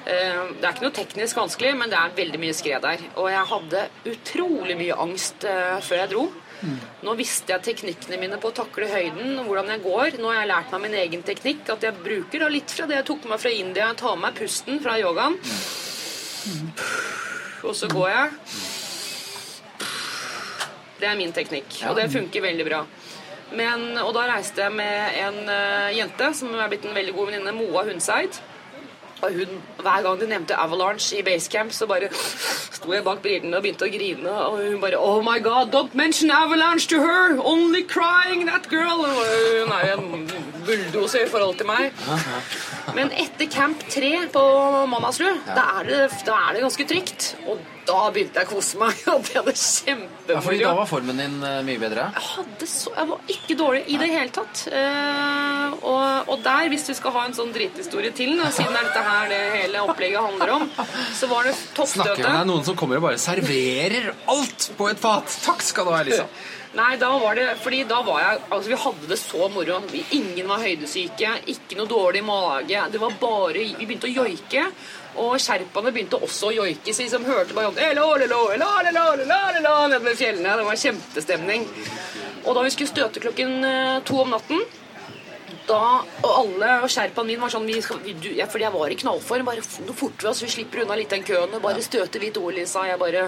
[0.10, 3.02] Eh, Det er ikke noe teknisk vanskelig, men det er veldig mye skred der.
[3.16, 3.82] Og jeg hadde
[4.14, 6.28] utrolig mye angst eh, før jeg dro.
[7.08, 10.18] Nå visste jeg teknikkene mine på å takle høyden, hvordan jeg går.
[10.20, 13.06] Nå har jeg lært meg min egen teknikk, at jeg bruker litt fra det jeg
[13.08, 13.86] tok med meg fra India.
[13.94, 15.38] Jeg tar med meg pusten fra yogaen.
[17.64, 18.30] Og så går jeg.
[21.00, 22.82] Det er min teknikk, og det funker veldig bra.
[23.56, 27.32] Men, og da reiste jeg med en eh, jente som er blitt en veldig god
[27.32, 28.36] venninne, Moa Hundseid.
[29.22, 33.58] Og hun, Hver gang de nevnte Avalanche i basecamp, så bare sto jeg bak brillene
[33.58, 34.36] og begynte å grine.
[34.50, 37.36] Og hun bare Oh my God, don't mention Avalanche to her!
[37.40, 39.04] Only crying, that girl!
[39.06, 40.30] Hun er jo en
[40.68, 41.92] bulldoser i forhold til meg.
[42.96, 44.46] Men etter camp 3 på
[44.92, 47.28] Manasrud, da, det, da er det ganske trygt.
[47.50, 49.04] Og da begynte jeg å kose meg.
[49.14, 50.36] Og det hadde kjempemoro.
[50.36, 52.10] ja, fordi da var formen din eh, mye bedre.
[52.16, 54.66] Jeg, så, jeg var ikke dårlig i det hele tatt.
[56.20, 58.84] Eh, og, og der, hvis du skal ha en sånn drithistorie til, da, siden det
[58.84, 60.70] er dette her det hele opplegget handler om,
[61.16, 65.02] så var det Snakker vi om noen som kommer og bare serverer alt på et
[65.02, 65.36] fat?
[65.46, 66.30] Takk skal du ha, Elisa.
[66.78, 69.80] Nei, da var det Fordi da var jeg Altså, vi hadde det så moro.
[69.90, 72.84] Vi, ingen var høydesyke, ikke noe dårlig mage.
[72.94, 74.68] Det var bare Vi begynte å joike.
[75.20, 78.68] Og sherpaene begynte også å joike, så de som hørte bare sånn «Elo, elo, elo,
[78.86, 80.54] elo, elo, elo», fjellene.
[80.60, 81.66] Det var kjempestemning.
[82.46, 84.62] Og da vi skulle støte klokken eh, to om natten
[85.70, 85.82] da,
[86.26, 88.94] og alle og sherpaen min var sånn vi skal, vi, du, ja, Fordi jeg var
[88.94, 89.48] i knallform.
[89.48, 91.54] Bare noe nå forter vi oss, vi slipper unna litt den køen.
[91.56, 92.86] og Bare støte hvitt ord, Lisa.
[92.90, 93.28] Jeg bare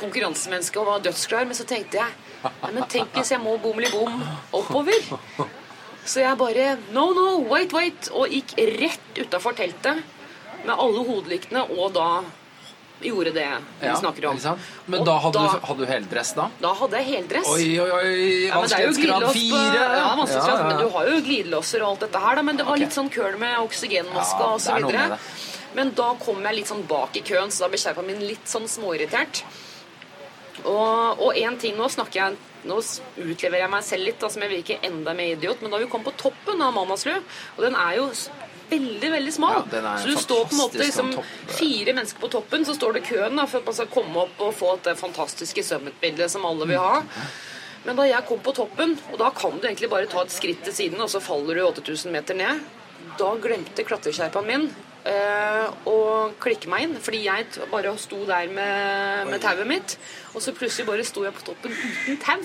[0.00, 1.48] konkurransemenneske og var dødsklar.
[1.48, 4.16] Men så tenkte jeg Nei, men tenk hvis jeg må bomli-bom
[4.58, 5.12] oppover.
[6.02, 8.10] Så jeg bare No, no, wait, wait.
[8.10, 10.02] Og gikk rett utafor teltet
[10.62, 12.08] med alle hodelyktene, og da
[13.08, 13.46] gjorde det
[13.80, 14.38] vi Ja, snakker om.
[14.86, 16.48] Men Og da hadde, Du, hadde du heldress da?
[16.60, 17.48] da hadde jeg heldress.
[17.48, 18.02] Oi, oi, oi.
[18.02, 19.82] Men det jo Vanskelighetsgrad glidelås fire.
[19.96, 20.68] ja, vanskelighetsgrad, Ja, ja.
[20.68, 22.84] men du har jo glidelåser og alt dette her, da, men det var okay.
[22.84, 25.18] litt sånn køl med oksygenmaske Ja, og så er videre.
[25.74, 28.46] Men da kom jeg litt sånn bak i køen, så da ble skjerpa min litt
[28.46, 29.42] sånn småirritert.
[30.68, 32.36] Og, én ting nå snakker jeg
[32.68, 32.76] Nå
[33.18, 35.88] utleverer jeg meg selv litt, da, som jeg virker enda mer idiot, men da vi
[35.90, 37.16] kom på toppen av Manaslu,
[37.56, 38.04] og den er jo
[38.72, 41.14] veldig, veldig smal, Ja, så du står på en måte liksom
[41.52, 44.44] fire mennesker på toppen, så står det køen da, for at man skal komme opp
[44.48, 47.02] og få det fantastiske summit-bildet som alle vil ha.
[47.86, 50.62] Men da jeg kom på toppen, og da kan du egentlig bare ta et skritt
[50.66, 52.62] til siden, og så faller du 8000 meter ned,
[53.18, 54.68] da glemte klatreskjerpaen min
[55.08, 55.96] eh, å
[56.42, 59.96] klikke meg inn, fordi jeg bare sto der med, med tauet mitt,
[60.32, 62.38] og så plutselig bare sto jeg på toppen uten tau.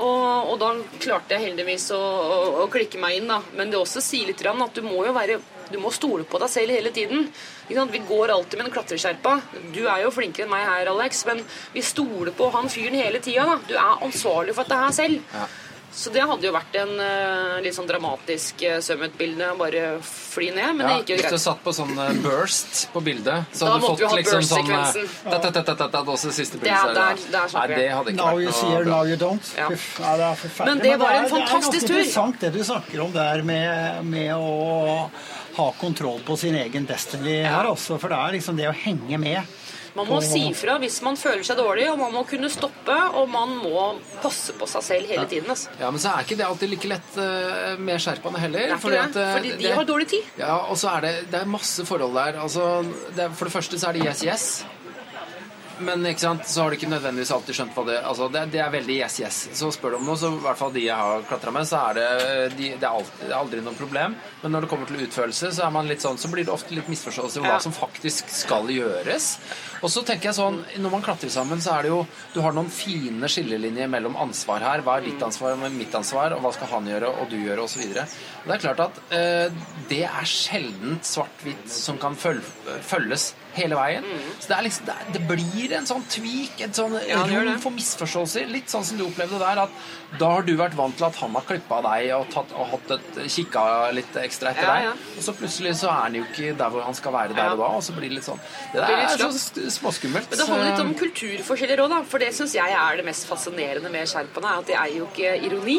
[0.00, 3.40] Og, og da klarte jeg heldigvis å, å, å klikke meg inn, da.
[3.56, 6.50] Men det også sier litt at du må jo være du må stole på deg
[6.50, 7.28] selv hele tiden.
[7.68, 9.36] Vi går alltid med en klatreskjerpa.
[9.74, 13.20] Du er jo flinkere enn meg her, Alex, men vi stoler på han fyren hele
[13.22, 13.46] tida.
[13.46, 13.58] da.
[13.68, 15.22] Du er ansvarlig for dette her selv.
[15.30, 15.46] Ja.
[15.92, 19.48] Så det hadde jo vært en uh, litt sånn dramatisk uh, Summit-bilde.
[19.58, 20.76] Bare fly ned.
[20.78, 23.48] Men Ja, det gikk jo hvis du hadde satt på sånn uh, burst på bildet,
[23.52, 25.32] så Da hadde du måtte fått vi ha liksom sånn eh, burst-sekvensen.
[25.32, 26.78] da, da, da, da, også siste Det bildet.
[26.78, 28.92] så det- der- der Nei, det hadde ikke Now vært you see her, bra.
[28.96, 29.50] now you don't.
[29.58, 29.66] Ja.
[29.74, 30.66] Uff, ja, det er forferdelig.
[30.70, 31.94] Men det var en fantastisk tur.
[31.94, 35.10] Det er ganske interessant det du snakker om der med, med å
[35.56, 37.98] ha kontroll på sin egen destiny her, også.
[37.98, 39.42] For det er liksom det å henge med.
[39.96, 43.28] Man må si fra hvis man føler seg dårlig, og man må kunne stoppe, og
[43.32, 43.86] man må
[44.22, 45.50] passe på seg selv hele tiden.
[45.50, 45.70] Altså.
[45.80, 48.74] Ja, Men så er ikke det alltid like lett eh, med sherpaene heller.
[48.76, 50.34] Er fordi det, at, eh, fordi de det- har dårlig tid.
[50.38, 52.40] Ja, og så er det, det er masse forhold der.
[52.40, 52.84] Altså,
[53.16, 54.46] det, for det første så er det yes, yes.
[55.80, 58.60] Men ikke sant, så har du ikke nødvendigvis alltid skjønt hva det Altså, det, det
[58.60, 59.38] er veldig yes, yes.
[59.56, 61.80] Så spør du om noe, så i hvert fall de jeg har klatra med, så
[61.88, 62.08] er det,
[62.58, 64.16] de, det, er er aldri noe problem.
[64.42, 66.76] Men når det kommer til utførelse, så er man litt sånn, så blir det ofte
[66.76, 69.30] litt misforståelse om hva som faktisk skal gjøres.
[69.80, 72.00] Og så tenker jeg sånn, når man klatrer sammen, så er det jo
[72.34, 74.84] Du har noen fine skillelinjer mellom ansvar her.
[74.84, 77.38] Hva er ditt ansvar, hva er mitt ansvar, og hva skal han gjøre, og du
[77.40, 77.94] gjøre, osv.
[77.94, 82.42] Det er klart at eh, det er sjeldent svart-hvitt som kan føl
[82.86, 84.06] følges hele veien.
[84.38, 87.56] Så det er liksom det, er, det blir en sånn tvik, et sånn Ja, rom
[87.62, 88.50] for misforståelser.
[88.52, 91.34] Litt sånn som du opplevde der, at da har du vært vant til at han
[91.38, 93.62] har klippa deg og, tatt, og hatt et, kikka
[93.94, 94.84] litt ekstra etter Ja, deg.
[94.88, 95.16] ja.
[95.16, 97.58] Og så plutselig så er han jo ikke der hvor han skal være der og
[97.62, 98.40] da, og så blir det litt sånn
[98.72, 99.30] Det der er så
[99.78, 100.30] småskummelt.
[100.32, 102.00] Men det handler litt om kulturforskjeller òg, da.
[102.10, 104.50] For det syns jeg er det mest fascinerende med sherpaene.
[104.56, 105.78] er At det er jo ikke ironi.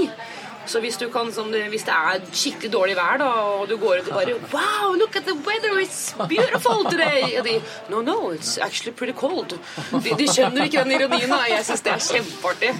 [0.71, 4.03] Så hvis, du kan, sånn, hvis det er skikkelig dårlig vær, da, og du går
[4.03, 7.33] ut og bare Wow, look at the weather, it's beautiful today!
[7.39, 7.55] Og de
[7.89, 9.57] No, no, it's actually pretty cold.
[9.91, 11.29] De, de skjønner ikke den ironien.
[11.33, 11.41] da.
[11.49, 12.75] Jeg syns det er kjempeartig.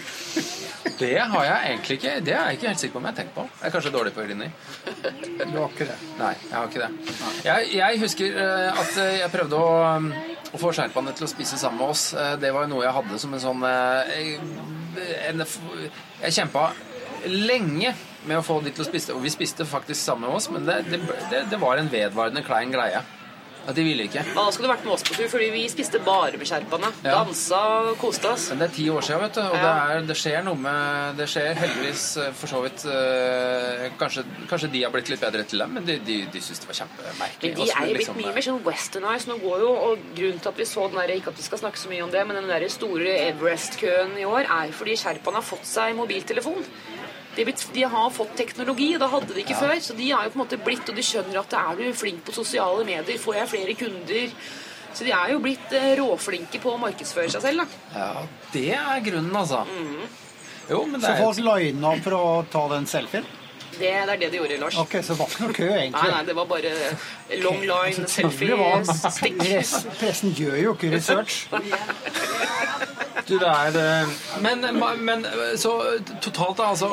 [1.00, 3.18] Det har jeg egentlig ikke Det er jeg ikke helt sikker på om jeg har
[3.22, 3.46] tenkt på.
[3.62, 4.48] Jeg er kanskje dårlig på ironi.
[5.52, 5.98] Du har ikke det.
[6.20, 7.16] Nei, jeg har ikke det.
[7.46, 10.08] Jeg, jeg husker eh, at eh, jeg prøvde å, um,
[10.52, 12.06] å få sherpaene til å spise sammen med oss.
[12.18, 14.34] Eh, Det var jo noe jeg hadde som en sånn eh,
[15.30, 15.46] en,
[16.26, 16.72] Jeg kjempa
[17.30, 17.94] lenge
[18.26, 20.66] med å få de til å spise, og vi spiste faktisk sammen med oss, men
[20.66, 21.00] det, det,
[21.32, 23.02] det, det var en vedvarende klein greie.
[23.62, 24.24] At de ville ikke.
[24.34, 26.90] Da skulle du vært med oss på tur, fordi vi spiste bare med sherpaene.
[27.06, 27.20] Ja.
[27.20, 27.60] Dansa
[27.92, 28.48] og koste oss.
[28.50, 31.20] Men det er ti år siden, vet du, og det, er, det skjer noe med
[31.20, 35.46] Det skjer heldigvis eh, for så vidt øh, kanskje, kanskje de har blitt litt bedre
[35.52, 37.52] til dem, men de, de, de syns det var kjempemerkelig.
[37.52, 39.30] Men de er jo blitt liksom, mye mer sånn westernized.
[39.32, 41.62] Nå går jo, og grunnen til at vi så den der, ikke at vi skal
[41.62, 45.42] snakke så mye om det, men den der store Everest-køen i år, er fordi sherpaene
[45.42, 46.66] har fått seg mobiltelefon.
[47.36, 49.78] De, blitt, de har fått teknologi, og det hadde de ikke før.
[49.84, 52.26] Så de har jo på en måte blitt, og de skjønner at er du flink
[52.28, 54.34] på sosiale medier, får jeg flere kunder.
[54.92, 57.64] Så de er jo blitt eh, råflinke på å markedsføre seg selv.
[57.64, 58.02] da.
[58.02, 59.64] Ja, det er grunnen, altså.
[59.70, 60.10] Mm.
[60.72, 63.30] Jo, men det Så er folk lina opp for å ta den selfien?
[63.72, 64.78] Det, det er det de gjorde, Lars.
[64.82, 66.02] Ok, så det var ikke noe kø, egentlig?
[66.04, 66.72] Nei, nei, det var bare
[67.44, 69.38] long line, var- selfie-stikk.
[70.00, 71.48] Pressen, gjør jo ikke research.
[73.28, 74.08] Du, det er det.
[74.42, 74.64] men,
[75.06, 75.26] men
[75.62, 75.70] så
[76.24, 76.88] totalt, da, altså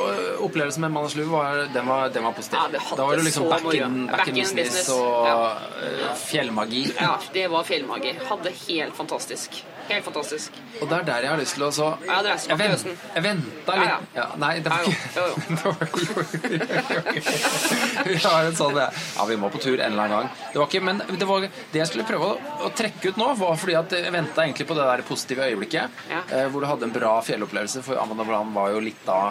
[0.44, 2.58] Opplevelsen med Manaslu var, den var, den var positiv.
[2.74, 4.88] Ja, da var det liksom back in, back Back in in business, business.
[4.92, 5.50] og Ja.
[5.82, 6.84] eh, fjellmagi.
[7.00, 8.12] Ja, det var fjellmagi.
[8.28, 9.64] Hadde helt fantastisk.
[9.88, 10.52] Helt fantastisk.
[10.82, 12.86] Og det er der jeg har lyst til å så Ja, det er Jeg, vent,
[13.14, 13.98] jeg venta litt ja.
[14.14, 16.58] ja, Nei, det var Ja, ikke
[18.08, 20.27] Vi har en sånn Ja, vi må på tur en eller annen gang.
[20.52, 23.32] Det var ikke, men det, var, det jeg skulle prøve å, å trekke ut nå,
[23.38, 25.98] var fordi at jeg venta egentlig på det der positive øyeblikket.
[26.10, 26.22] Ja.
[26.26, 29.28] Eh, hvor du hadde en bra fjellopplevelse, for Amanda Brand var jo litt da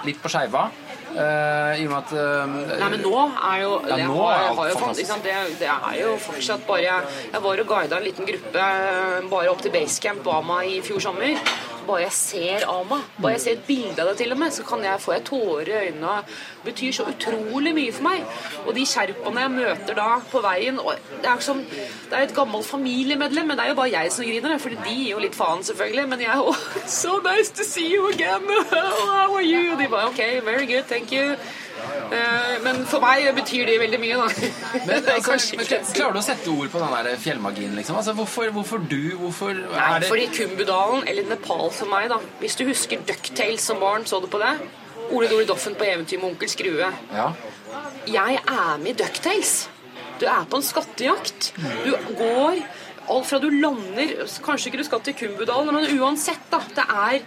[0.00, 0.70] Litt på skeiva.
[1.10, 4.44] Uh, I og med at uh, Nei, men nå er jo Ja, det, nå har,
[4.44, 7.98] er har jo, fått, sant, det, det er jo fortsatt bare Jeg, var og guida
[7.98, 11.34] en liten gruppe eh, bare opp til basecamp på Ama i fjor sommer.
[11.90, 14.62] Bare jeg ser Ama, bare jeg ser et bilde av det til og med, så
[14.66, 16.16] kan jeg få jeg tårer i øynene.
[16.60, 18.22] Det betyr så utrolig mye for meg.
[18.66, 22.34] Og de sherpaene jeg møter da på veien og Det er som Det er et
[22.34, 25.34] gammelt familiemedlem, men det er jo bare jeg som griner, For de gir jo litt
[25.34, 26.08] faen, selvfølgelig.
[26.08, 26.62] Men jeg oh,
[27.00, 28.46] So nice to see you again!
[28.70, 29.72] How are you?
[29.72, 31.36] Og de bare OK, very good, thank you.
[32.10, 34.48] Eh, Men for meg betyr det veldig mye, da.
[34.86, 37.98] men, altså, men, Klarer du å sette ord på den der fjellmagien, liksom?
[38.00, 39.16] Altså, hvorfor, hvorfor du?
[39.20, 43.66] Hvorfor Nei, er det fordi Kumbudalen, eller Nepal for meg, da Hvis du husker Ducktales
[43.70, 44.54] som barn, så du på det?
[45.10, 46.90] Ole Dole Doffen på eventyr med onkel Skrue.
[47.14, 47.30] Ja.
[48.06, 49.54] Jeg er med i Ducktales.
[50.20, 51.52] Du er på en skattejakt.
[51.86, 52.60] Du går
[53.10, 54.12] alt fra du lander
[54.44, 56.60] Kanskje ikke du skal til Kumbudalen, men uansett, da.
[56.76, 57.24] Det er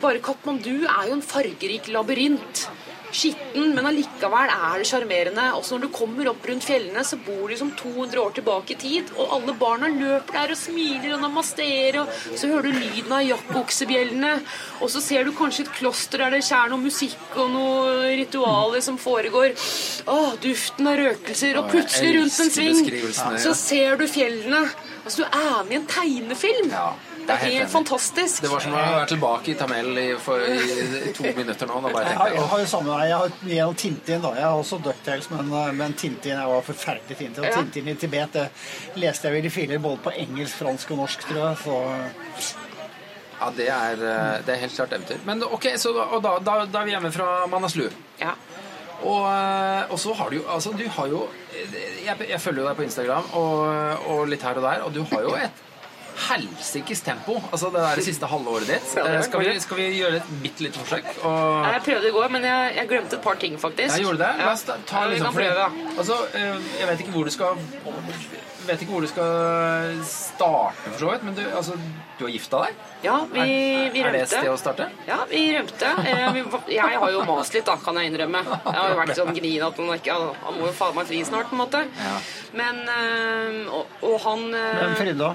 [0.00, 2.66] bare Katmandu er jo en fargerik labyrint.
[3.16, 5.46] Skitten, men allikevel er det sjarmerende.
[5.56, 8.78] Også når du kommer opp rundt fjellene, så bor du som 200 år tilbake i
[8.80, 9.12] tid.
[9.16, 13.24] Og alle barna løper der og smiler og namasterer, og så hører du lyden av
[13.26, 14.34] jaktbuksebjellene,
[14.80, 18.84] Og så ser du kanskje et kloster der det skjer noe musikk og noe ritualer
[18.84, 19.56] som foregår.
[20.12, 21.58] Å, duften av røkelser.
[21.60, 22.82] Og plutselig rundt en sving
[23.40, 24.66] så ser du fjellene.
[25.06, 26.72] Altså, du er med i en tegnefilm.
[26.74, 26.90] Ja.
[27.26, 28.42] Det er helt helt fantastisk.
[28.44, 30.58] Det var som å være tilbake i Tamel i, for, i,
[31.08, 31.80] i to minutter nå.
[31.86, 33.08] Da bare Jeg har, jeg jeg har jo samme vei.
[33.08, 34.32] Jeg har gjennom Tintin, da.
[34.38, 37.38] Jeg har også Ducktails, men, eh, men Tintin jeg var forferdelig fint.
[37.42, 37.54] Og Ja.
[37.58, 38.46] Tintin i Tibet det
[39.02, 41.58] leste jeg vel i filer både på engelsk, fransk og norsk, tror jeg.
[41.64, 42.54] Så
[43.36, 45.18] Ja, det er, eh, det er helt klart eventyr.
[45.26, 47.88] Men ok, så da, og da, da, da er vi hjemme fra Manaslu.
[48.20, 48.32] Ja.
[49.02, 52.68] Og, eh, og så har du jo Altså, du har jo Jeg, jeg følger jo
[52.70, 55.62] deg på Instagram og, og litt her og der, og du har jo et
[56.28, 57.36] helsikes tempo.
[57.52, 58.88] Altså det der siste halve året ditt.
[58.94, 61.04] Det er Eh, skal, vi, skal vi gjøre et bitte lite forsøk?
[61.24, 63.96] Og Jeg prøvde i går, men jeg, jeg glemte et par ting, faktisk.
[63.96, 64.32] jeg gjorde det.
[64.44, 65.70] La oss ta, ta liksom det- prøve.
[65.98, 67.56] Altså, eh, jeg vet ikke hvor du skal
[68.66, 71.76] vet ikke hvor du skal starte, for så vidt, men du, altså,
[72.18, 72.80] du har gifta deg?
[73.04, 73.44] Ja, vi,
[73.94, 74.88] vi er, er det et sted å starte?
[75.06, 75.92] Ja, vi rømte.
[76.02, 76.40] Eh,
[76.74, 78.40] Jeg har jo mast litt, da, kan jeg innrømme.
[78.42, 81.20] Jeg har jo vært sånn grin at han, ikke, han må jo faen meg fri
[81.28, 81.84] snart, på en måte.
[82.58, 82.82] Men
[83.70, 85.34] og, og han Men Frida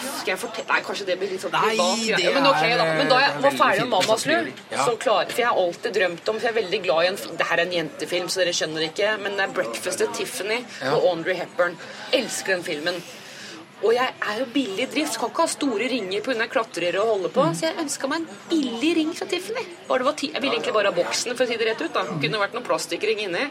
[0.00, 2.02] Skal jeg fortelle Nei, kanskje det blir litt sånn Nei, privat.
[2.16, 2.84] det ja, men ok, da.
[2.98, 4.86] Men da jeg var ferdig med 'Mammas lur', Ja.
[4.96, 7.46] klar For jeg har alltid drømt om For jeg er veldig glad i en Det
[7.46, 10.94] her er en jentefilm, så dere skjønner ikke, men det er 'Breakfast at Tiffany' Ja.
[10.94, 11.76] og Audrey Hepburn.
[12.12, 13.02] Elsker den filmen.
[13.82, 16.46] Og jeg er jo billig i drift, kan ikke ha store ringer pga.
[16.46, 17.42] klatrere og holde på.
[17.54, 19.64] Så jeg ønska meg en billig ring fra Tiffany.
[19.88, 21.92] Det jeg ville egentlig bare ha boksen, for å si det rett ut.
[21.92, 23.50] da Kunne vært noen plastikkring inni.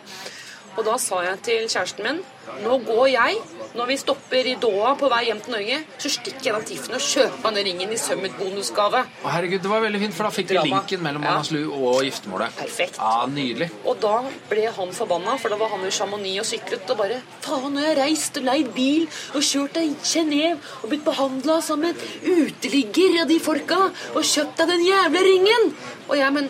[0.77, 2.21] Og da sa jeg til kjæresten min
[2.63, 3.35] Nå går jeg,
[3.77, 6.95] når vi stopper i Doha på vei hjem til Norge, så stikker jeg av Tiffen
[6.97, 9.03] og kjøper meg den ringen i Summit-bonusgave.
[9.21, 11.35] Å, herregud, det var veldig fint, for da fikk du linken mellom Ja.
[11.37, 12.57] Manaslu og giftermålet.
[12.57, 12.97] Perfekt.
[12.99, 13.69] Ja, Nydelig.
[13.85, 14.15] Og da
[14.49, 17.85] ble han forbanna, for da var han i Chamonix og syklet og bare Faen, nå
[17.85, 19.07] har jeg reist og leid bil
[19.37, 23.79] og kjørt til Genéve og blitt behandla som en uteligger av de folka
[24.15, 25.73] og kjøpt deg den jævla ringen!
[26.09, 26.49] Og jeg, men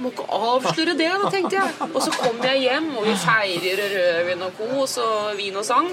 [0.00, 1.88] må ikke avsløre det, da, tenkte jeg.
[1.90, 5.90] Og så kom jeg hjem, og vi feirer rødvin og kos og vin og sang.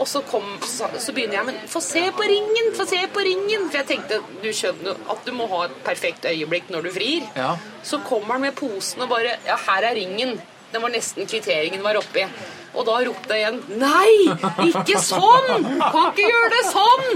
[0.00, 3.24] Og så, kom, så, så begynner jeg, men få se på ringen, få se på
[3.26, 3.66] ringen.
[3.68, 7.28] For jeg tenkte du skjønner at du må ha et perfekt øyeblikk når du frir.
[7.36, 7.52] Ja.
[7.84, 10.38] Så kommer han med posen og bare Ja, her er ringen.
[10.72, 12.24] Den var nesten kvitteringen var oppi.
[12.72, 14.68] Og da ropte jeg igjen Nei!
[14.68, 15.66] Ikke sånn!
[15.82, 17.08] Kan ikke gjøre det sånn!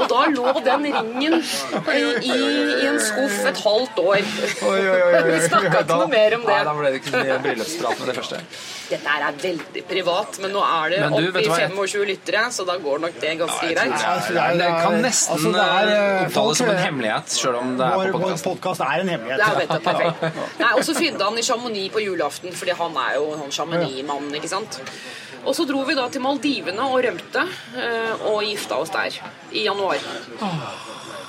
[0.00, 2.38] Og da lå den ringen i, i,
[2.82, 4.24] i en skuff et halvt år.
[5.30, 6.76] Vi snakka ikke noe mer om Nei, da det.
[6.80, 8.40] ble det ikke mye bryllupsprat med det første.
[8.86, 11.60] Dette her er veldig privat, men nå er det oppi du, oppe i du hva
[11.62, 13.94] jeg- 25 lyttere, så da går nok det ganske greit.
[13.94, 17.34] jeg det, er, det kan nesten Altså, det er, eh, eh, omtales som en hemmelighet,
[17.40, 18.84] sjøl om det er på vår podkast.
[18.86, 19.40] er en hemmelighet.
[19.86, 20.74] Det er.
[20.76, 24.50] Og så fydde han i Chamonix på julaften, fordi han er jo en Chamonix-mann, ikke
[24.50, 24.80] sant?
[25.46, 27.44] Og så dro vi da til Maldivene og rømte
[27.78, 29.14] eh, og gifta oss der
[29.54, 30.02] i januar.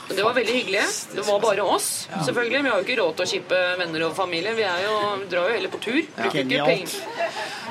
[0.07, 0.83] Det var veldig hyggelig.
[1.13, 2.63] Det var bare oss, selvfølgelig.
[2.63, 4.55] Vi har jo ikke råd til å shippe venner og familie.
[4.57, 4.93] Vi, er jo,
[5.29, 5.99] drar jo heller på tur.
[6.15, 6.93] Bruker ikke penger.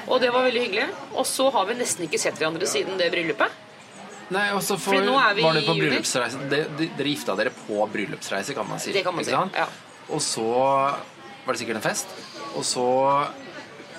[0.06, 0.88] Og det var veldig hyggelig.
[1.16, 3.62] Og så har vi nesten ikke sett hverandre siden det bryllupet.
[4.34, 8.66] Nei, og så var det på bryllupsreise de, de, Dere gifta dere på bryllupsreise, kan
[8.68, 8.94] man si.
[8.94, 9.66] Det kan man si, ja.
[10.10, 12.10] Og så var det sikkert en fest.
[12.58, 12.86] Og så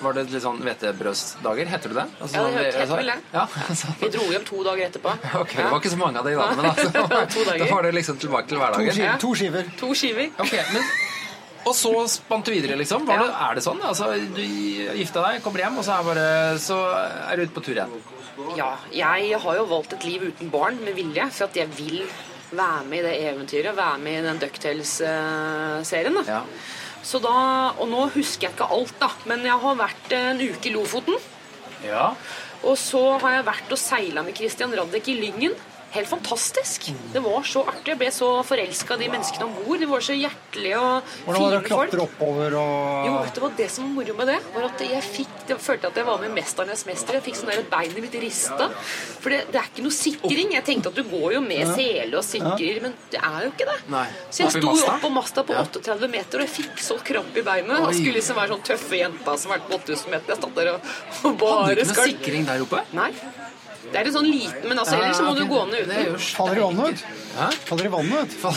[0.02, 1.66] var det litt sånn hvetebrødsdager.
[1.72, 2.06] Heter det det?
[2.20, 3.18] Altså, Ja, det sånn- heter altså- vel det.
[3.32, 3.86] Ja, altså.
[4.00, 5.12] Vi dro hjem to dager etterpå.
[5.42, 7.58] Ok, det var ikke så mange av de da, men altså, To dager.
[7.66, 8.92] da var det liksom tilbake til To, hverdagen.
[8.92, 9.16] skiver, Ja.
[9.18, 9.64] to skiver.
[9.82, 10.30] To skiver.
[10.38, 10.82] Okay, men
[11.66, 13.04] Og så spant du videre, liksom?
[13.04, 13.80] Var det, er det sånn?
[13.84, 14.40] Altså, du
[14.96, 16.28] gifta deg, kommer hjem, og så er, bare,
[16.62, 16.78] så
[17.28, 17.92] er du ute på tur igjen?
[18.56, 22.06] Ja, jeg har jo valgt et liv uten barn med vilje, for at jeg vil
[22.54, 26.14] være med i det eventyret, være med i den Ducktails-serien.
[26.14, 26.22] da.
[26.26, 26.40] Ja.
[27.08, 30.68] Så da, Og nå husker jeg ikke alt, da, men jeg har vært en uke
[30.68, 31.16] i Lofoten.
[31.86, 32.12] ja.
[32.66, 35.52] Og så har jeg vært og seila med Christian Radek i Lyngen.
[35.90, 36.90] Helt fantastisk.
[37.14, 37.86] Det var så artig.
[37.94, 39.78] Jeg ble så forelska i de menneskene om bord.
[39.80, 41.24] De var så hjertelige og fine folk.
[41.24, 44.16] Hvordan var det å klatre oppover og Jo, vet du hva det som var moro
[44.18, 44.36] med det?
[44.52, 47.16] Var at jeg fikk, jeg følte at jeg var med i 'Mesternes mester'.
[47.16, 48.68] Jeg fikk sånn der beinet mitt rista.
[49.22, 50.52] For det, det er ikke noe sikring.
[50.58, 53.68] Jeg tenkte at du går jo med sele og sikrer, men det er jo ikke
[53.72, 53.78] det.
[53.88, 54.06] Nei.
[54.30, 57.42] Så jeg sto opp på masta på 38 meter, og jeg fikk så krampe i
[57.42, 57.80] beinet.
[57.80, 60.34] Og skulle liksom være sånn tøffe jenta som har vært på 8000 meter.
[60.36, 60.80] Jeg stod der og,
[61.24, 62.84] og Hadde du ikke noe sikring der oppe?
[62.92, 63.12] Nei.
[63.92, 66.18] Det er en sånn liten, men altså, ellers så må du gå ned uten.
[66.36, 67.04] Faller i vannet ut.
[67.68, 68.42] Faller i vannet ut.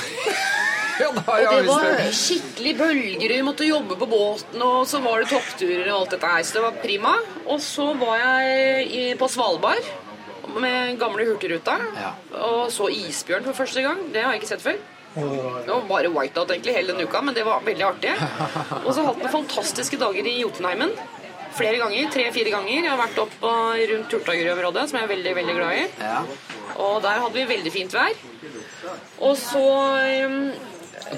[1.01, 5.31] Ja, Og det var skikkelig bølger, vi måtte jobbe på båten, og så var det
[5.31, 7.13] toppturer og alt dette her, så det var prima.
[7.47, 9.87] Og så var jeg på Svalbard
[10.61, 11.79] med gamle Hurtigruta,
[12.37, 14.03] og så isbjørn for første gang.
[14.13, 14.77] Det har jeg ikke sett før.
[15.15, 18.13] Det var bare whiteout egentlig hele den uka, men det var veldig artig.
[18.85, 20.93] Og så hatt vi fantastiske dager i Jotunheimen.
[21.58, 22.78] Flere ganger, tre-fire ganger.
[22.86, 25.86] Jeg har vært opp og rundt Turtagerø-området, som jeg er veldig, veldig glad i.
[25.99, 26.20] Ja.
[26.82, 28.20] Og der hadde vi veldig fint vær.
[29.22, 29.64] Og så
[30.28, 30.38] um,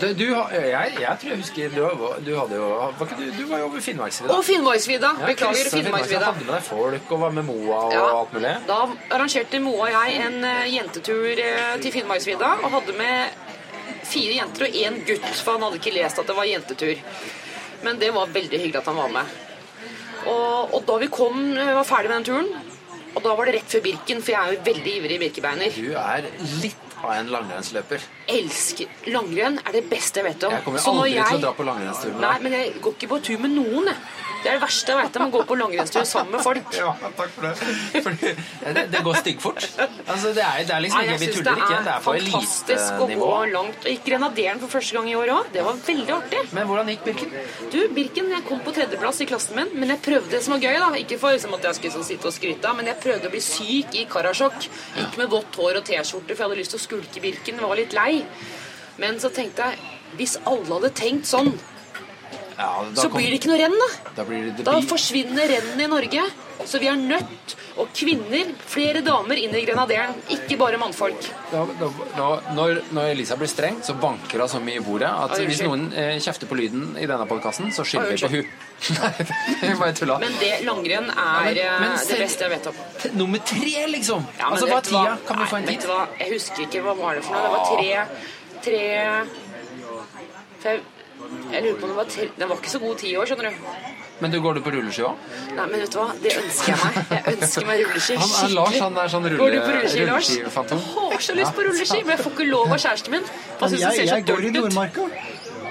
[0.02, 1.82] Du, du, jeg, jeg tror jeg husker Du,
[2.26, 2.68] du hadde jo
[2.98, 4.34] var ikke du, var jo over Finnmarksvidda.
[4.34, 5.12] Og Finnmarksvidda.
[5.28, 6.32] Beklager, Finnmarksvidda.
[6.32, 8.54] Hadde med deg folk og var med Moa og Ja, alt mulig.
[8.68, 8.80] Da
[9.14, 13.42] arrangerte Moa og jeg en eh, jentetur eh, til Finnmarksvidda og hadde med
[14.08, 17.02] fire jenter og én gutt, for han hadde ikke lest at det var jentetur.
[17.84, 19.40] Men det var veldig hyggelig at han var med.
[20.30, 22.72] Og, og da vi kom, eh, var ferdig med den turen,
[23.14, 25.76] og da var det rett før Birken, for jeg er jo veldig ivrig birkebeiner.
[25.78, 26.28] Du er
[26.64, 28.04] litt av en langrennsløper.
[28.34, 30.54] Elsker langrenn er det beste jeg vet om.
[30.56, 33.24] Jeg kommer aldri til å dra på langrennstur med Nei, men jeg går ikke på
[33.30, 34.22] tur med noen, jeg.
[34.44, 36.74] Det er det verste jeg vet om, å gå på langrennstur sammen med folk.
[36.76, 37.54] Ja, takk for det.
[38.04, 38.32] Fordi
[38.76, 39.68] det, det går styggfort.
[40.04, 41.78] Altså, det, er, det er liksom Nei, ikke Vi tuller ikke.
[41.86, 43.80] Det er på fantastisk å gå langt.
[43.86, 45.48] Og gikk Grenaderen for første gang i år òg.
[45.56, 46.42] Det var veldig artig.
[46.58, 47.38] Men hvordan gikk Birken?
[47.72, 50.68] Du, Birken, jeg kom på tredjeplass i klassen min, men jeg prøvde det som var
[50.68, 50.80] gøy.
[50.84, 53.42] da Ikke for liksom, at jeg skulle sitte og skryte men jeg prøvde å bli
[53.44, 54.68] syk i Karasjok.
[54.98, 57.60] Gikk med vått hår og T-skjorte, for jeg hadde lyst til å skulke Birken.
[57.60, 58.26] Var litt lei.
[58.98, 59.78] Men så tenkte jeg
[60.18, 61.54] hvis alle hadde tenkt sånn,
[62.58, 64.12] Ja, så kom- blir det ikke noe renn, da.
[64.16, 66.22] Da blir det Da forsvinner rennet i Norge.
[66.70, 70.14] Så vi er nødt, og kvinner, flere damer inn i Grenaderen.
[70.34, 71.26] Ikke bare mannfolk.
[71.52, 75.10] Da, da, da, når, når Elisa blir streng, så banker hun så mye i bordet
[75.10, 78.54] at hvis noen eh, kjefter på lyden i denne podkasten, så skylder vi på hun.
[79.64, 80.18] Nei, bare tulla.
[80.22, 82.82] Men det langrenn er men- eh, men det beste jeg vet om.
[83.20, 84.26] Nummer tre, liksom!
[84.40, 85.18] Ja, altså, hva tida?
[85.28, 85.88] Kan vi få en tid?
[85.90, 86.02] hva?
[86.20, 87.44] Jeg husker ikke hva var det for noe.
[87.44, 88.32] Det var tre
[88.64, 88.84] Tre
[90.64, 90.82] fem, jeg,
[91.52, 93.28] jeg lurer på om det var tre Det var ikke så god tid i år,
[93.32, 94.03] skjønner du.
[94.24, 95.20] Men du går du på rulleski òg?
[95.58, 96.08] Nei, men vet du hva?
[96.24, 96.98] Det ønsker jeg meg.
[97.12, 98.18] Jeg ønsker meg rulleski.
[98.24, 100.30] Han, han Lars han er sånn rulle, Går du på rulleski, Lars?
[100.32, 100.84] rulleskifantom.
[100.96, 103.32] Har så lyst på rulleski, men jeg får ikke lov av kjæresten min.
[103.64, 104.52] Jeg, ser jeg går i.
[104.58, 105.08] Nordmarka.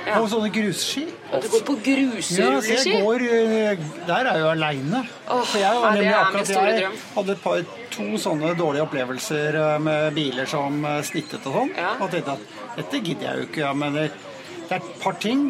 [0.03, 1.05] på har sånne grusski.
[1.42, 2.90] Du går på Ja, gruserulleski?
[2.92, 5.03] jeg går eh, Der er jeg jo aleine.
[5.30, 6.80] Åh, jeg ja, var det nemlig er min akkurat drøm.
[6.82, 7.62] jeg hadde et par,
[7.94, 11.72] to sånne dårlige opplevelser eh, med biler som eh, snittet og sånn.
[11.78, 11.94] Ja.
[12.03, 13.62] Og tenkte at dette gidder jeg jo ikke.
[13.62, 14.09] Ja, men det,
[14.66, 15.46] det er et par ting.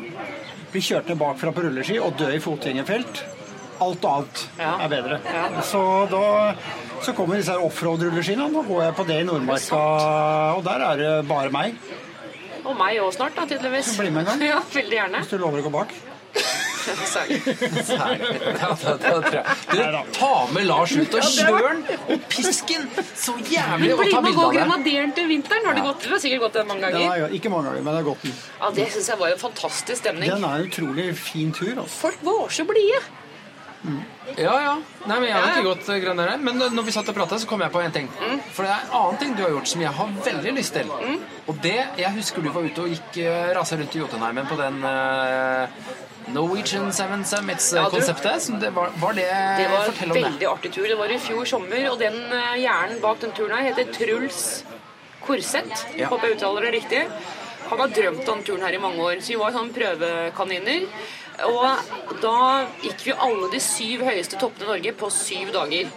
[0.73, 3.23] Bli kjørt ned bakfra på rulleski og dø i fotgjengerfelt.
[3.83, 4.71] Alt annet Ja.
[4.85, 5.19] er bedre.
[5.27, 5.49] Ja.
[5.67, 6.55] Så da
[7.03, 8.47] så kommer disse offroad-rulleskiene.
[8.53, 9.81] Nå går jeg på det i Nordmarka,
[10.57, 11.75] og der er det bare meg.
[12.65, 13.97] Og meg òg snart, da, tydeligvis.
[13.99, 14.43] Bli med en gang.
[14.53, 15.19] Ja, veldig gjerne.
[15.25, 15.93] Hvis du lover å gå bak.
[16.83, 17.39] Særlig.
[17.87, 18.31] Særlig.
[18.61, 19.45] Ja, da- da tror jeg.
[19.71, 21.83] Du, ta med Lars ut og kjør den!
[22.09, 22.89] Og pisken!
[23.15, 23.89] Så jævlig!
[23.89, 24.61] Men Og bli ta med og gå av det.
[24.63, 25.67] Grenaderen til vinteren.
[25.71, 26.03] Har du gått?
[26.05, 26.99] Du har sikkert gått den mange ganger.
[26.99, 27.25] ganger.
[27.27, 28.35] ja, ikke mange ganger, men det har gått den.
[28.61, 30.31] Ja, Det syns jeg var en fantastisk stemning.
[30.31, 31.73] Den er en utrolig fin tur.
[31.77, 31.97] Altså.
[32.07, 33.03] Folk var så blide.
[34.39, 34.75] Ja, ja.
[35.07, 36.45] Nei, men Jeg Ja, ikke gått eh, Grenaderen.
[36.45, 38.09] Men når vi satt og pratet, så kom jeg på en ting.
[38.53, 40.93] For det er en annen ting du har gjort som jeg har veldig lyst til.
[41.47, 44.59] Og det Jeg husker du var ute og gikk uh, rasa rundt i Jotunheimen på
[44.61, 45.67] den uh,
[46.33, 47.25] Norwegian Seven.
[47.27, 48.49] Summits-konseptet.
[48.49, 49.29] Ja, det var, var det
[49.59, 50.87] Det var en veldig artig tur.
[50.89, 54.65] Det var i fjor sommer, og den uh, hjernen bak den turen her heter Truls
[55.23, 55.87] Korseth.
[55.99, 56.09] Ja.
[56.11, 57.03] Håper jeg uttaler det riktig.
[57.73, 60.87] Han har drømt om turen her i mange år, så vi var sånn prøvekaniner.
[61.49, 62.39] Og da
[62.85, 65.91] gikk vi alle de syv høyeste toppene i Norge på syv dager.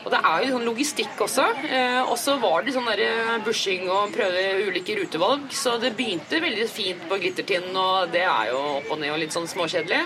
[0.00, 1.44] Og det er jo sånn logistikk også.
[1.68, 5.50] Eh, og så var det sånn der eh, bushing og prøve ulike rutevalg.
[5.52, 9.20] Så det begynte veldig fint på Glittertind, og det er jo opp og ned og
[9.20, 10.00] litt sånn småkjedelig.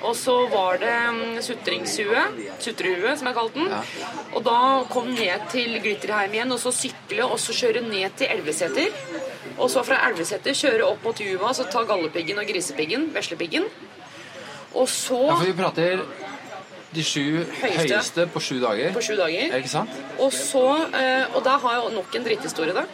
[0.00, 2.24] Og så var det mm, sutringshue,
[2.64, 3.74] sutrehue som jeg kalte den.
[4.32, 4.60] Og da
[4.92, 8.96] kom ned til Glitterheim igjen, og så sykle og så kjøre ned til Elveseter.
[9.58, 13.68] Og så fra Elveseter kjøre opp mot Juva, så ta Gallepiggen og Grisepiggen, Veslepiggen.
[14.74, 16.00] Og så Ja, for vi prater
[16.94, 17.78] de sju Høyeste.
[17.88, 18.92] høyeste, på sju dager.
[18.94, 19.50] på sju dager.
[19.52, 19.90] Er ikke sant?
[20.18, 20.64] Og så,
[20.94, 22.84] eh, og da har jeg nok en dritthistorie, da.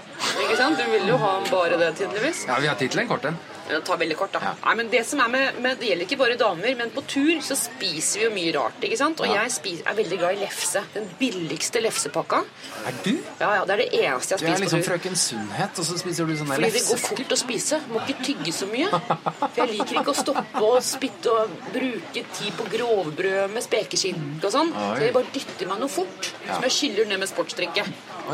[0.45, 0.79] Ikke sant?
[0.79, 2.47] Du vil jo ha bare det, tydeligvis.
[2.49, 3.39] Ja, vi har tid til en kort en.
[3.71, 4.41] Jeg tar veldig kort, da.
[4.43, 4.55] Ja.
[4.65, 7.41] Nei, men Det som er med, med, det gjelder ikke bare damer, men på tur
[7.47, 8.81] så spiser vi jo mye rart.
[8.83, 9.21] ikke sant?
[9.21, 9.43] Og Ja.
[9.45, 10.83] jeg spiser, er veldig glad i lefse.
[10.95, 12.43] Den billigste lefsepakka.
[12.87, 13.13] Er du?
[13.41, 16.27] Ja, ja, Det er det eneste jeg Du er liksom frøken Sunnhet, og så spiser
[16.27, 17.81] du sånne Fordi det går fort å spise.
[17.91, 18.89] Må ikke tygge så mye.
[18.91, 24.41] For jeg liker ikke å stoppe og spytte og bruke tid på grovbrød med spekeskinn
[24.43, 24.73] og sånn.
[24.73, 27.85] Så jeg bare dytter meg noe fort, som jeg skyller ned med sportsdrikke.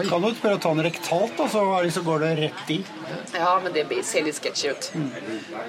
[0.05, 2.79] Kan du prøve å ta den rektalt, da, så liksom går det rett i.
[3.33, 4.91] Ja, men det ser litt sketchy ut.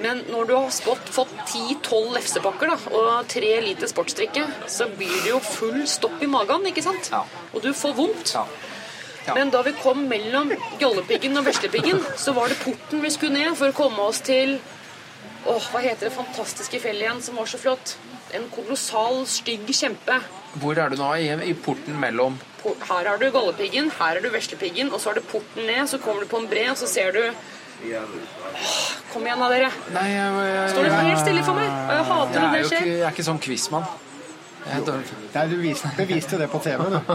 [0.04, 5.14] Men når du har spott, fått ti-tolv lefsepakker da, og tre liter sportsdrikke, så blir
[5.24, 7.12] det jo full stopp i magen, ikke sant?
[7.14, 7.24] Ja.
[7.54, 8.34] Og du får vondt.
[8.36, 8.48] Ja.
[9.28, 9.36] Ja.
[9.36, 13.58] Men da vi kom mellom Gjollepiggen og Veslepiggen, så var det porten vi skulle ned
[13.60, 14.56] for å komme oss til
[15.48, 17.94] Åh, hva heter det fantastiske fjellet igjen som var så flott?
[18.36, 20.18] En kolossal, stygg kjempe.
[20.60, 21.08] Hvor er du nå?
[21.16, 25.20] I, i porten mellom Her har du Gallepiggen, her har du Veslepiggen, og så har
[25.20, 28.18] du porten ned, så kommer du på en bre, og så ser du Åh,
[29.14, 29.70] Kom igjen da, dere.
[29.94, 31.68] Nei, jeg, jeg, Står det helt stille for meg?
[31.70, 32.88] Og jeg hater jeg, når det jo ikke, skjer.
[32.90, 33.86] jeg er ikke sånn quizmann.
[34.68, 34.96] Jeg.
[35.36, 36.98] Nei, du viste, beviste det på TV, du.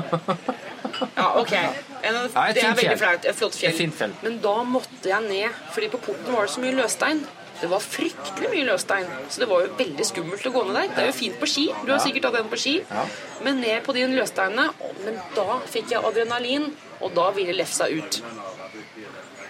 [1.17, 1.53] Ja, ok.
[1.57, 3.25] En, Ja, det er veldig flaut.
[3.27, 3.75] Et flott fjell.
[3.97, 4.13] Fjell.
[4.23, 7.25] Men da måtte jeg ned, fordi på porten var det så mye løsstein.
[7.63, 10.89] Det var fryktelig mye løsstein, så det var jo veldig skummelt å gå ned der.
[10.97, 13.05] Det er jo fint på ski, du har sikkert hatt en på ski, Ja.
[13.47, 14.73] men ned på de løssteinene
[15.05, 18.21] Men da fikk jeg adrenalin, og da ville lefsa ut.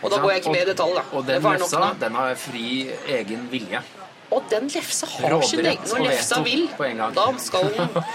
[0.02, 1.02] Og da går jeg ikke mer i detalj, da.
[1.12, 3.82] Og den lefsa, den har fri egen vilje.
[4.32, 6.68] Og den lefsa har Råderett sin egen Når lefsa vil,
[7.14, 7.98] da skal den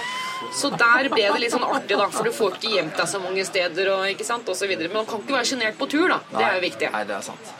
[0.53, 3.19] Så der ble det litt sånn artig, da, for du får ikke gjemt deg så
[3.21, 4.05] mange steder og,
[4.37, 4.87] og så videre.
[4.91, 6.19] Men man kan ikke være sjenert på tur, da.
[6.31, 6.91] Det er jo viktig.
[6.93, 7.53] Nei, det er sant.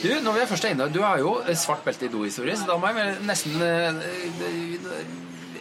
[0.00, 2.76] Du, når vi er først inne, du har jo svart belte i dohistorie, så da
[2.80, 3.98] må jeg nesten eh,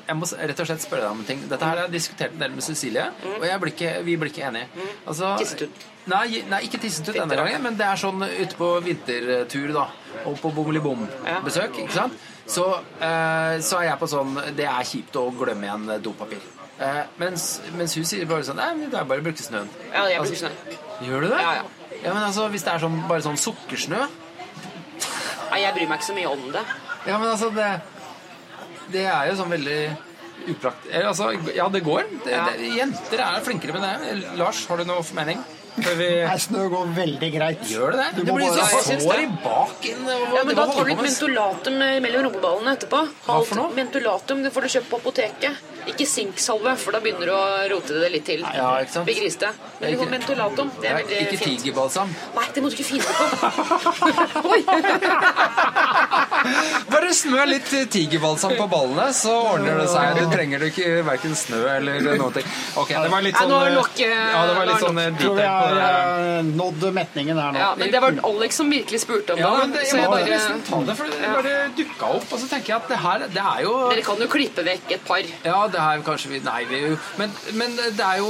[0.08, 1.42] Jeg må rett og slett spørre deg om en ting.
[1.52, 3.04] Dette her har jeg diskutert en del med Cecilie,
[3.36, 4.86] og jeg blir ikke, vi blir ikke enige.
[5.06, 5.84] Altså, Tissetut.
[6.10, 9.84] Nei, nei, ikke tissetut denne gangen, men det er sånn ute på vintertur, da.
[10.26, 12.16] Og på Bommelibom-besøk, ikke sant.
[12.50, 12.64] Så,
[12.98, 16.42] eh, så er jeg på sånn Det er kjipt å glemme igjen dopapir.
[16.82, 19.68] Eh, mens, mens hun sier bare sånn Nei, det er bare å bruke snøen.
[19.92, 20.80] Ja, jeg Altså, bruker snø.
[21.06, 21.42] Gjør du det?
[21.44, 21.66] Ja, ja.
[22.00, 24.00] Ja, men altså, Hvis det er sånn, bare sånn sukkersnø
[25.62, 26.64] jeg bryr meg ikke så mye om det.
[27.07, 27.70] Ja, men altså, det,
[28.93, 29.80] det er jo sånn veldig
[30.49, 30.89] uprakt...
[31.03, 32.03] Altså, ja, det går.
[32.26, 32.45] Det, Ja.
[32.49, 34.36] det, jenter er flinkere med det.
[34.39, 35.41] Lars, har du noe mening?
[35.80, 37.62] Før vi Nei, snø går veldig greit.
[37.70, 38.07] gjør det det?
[38.18, 39.20] Du Det må blir bare- så jeg det.
[39.24, 39.99] i baken.
[40.10, 42.99] og Ja, men Da tar du litt mentolatum mellom rumpeballene etterpå.
[43.28, 43.70] Hva for noe?
[43.78, 45.55] Mentolatum det får du kjøpt på apoteket.
[45.88, 48.40] Ikke sinksalve, for da begynner du å rote det litt til.
[48.44, 49.06] Ja, ikke sant?
[49.08, 49.50] Bli grisete.
[49.80, 50.72] Men du Ikke- mentolatum.
[50.82, 51.60] Det er Nei, veldig Ikke fint.
[51.64, 52.10] tigerbalsam.
[52.36, 53.14] Nei, det må du ikke finne på.
[54.54, 54.62] Oi!
[56.90, 60.06] Bare smør litt tigerbalsam på ballene, så ordner det seg.
[60.20, 62.32] Du trenger ikke verken snø eller noe.
[62.36, 62.48] ting.
[62.80, 65.00] Ok, det var litt Ja, sånn nå er nok, eh, Ja, det var litt sånn
[65.00, 67.60] eh, Tror vi har eh, nådd metningen her nå.
[67.60, 69.78] Ja, men det var Alex som virkelig spurte om Ja, men det.
[69.82, 72.28] det, Så jeg jeg må bare nesten ta det, for det bare dukka opp.
[72.34, 74.92] Og så tenker jeg at det her, det er jo Dere kan jo klippe vekk
[74.98, 75.22] et par.
[75.46, 76.80] Ja, det er kanskje vi Nei, vi
[77.20, 78.30] Men, men det, er jo,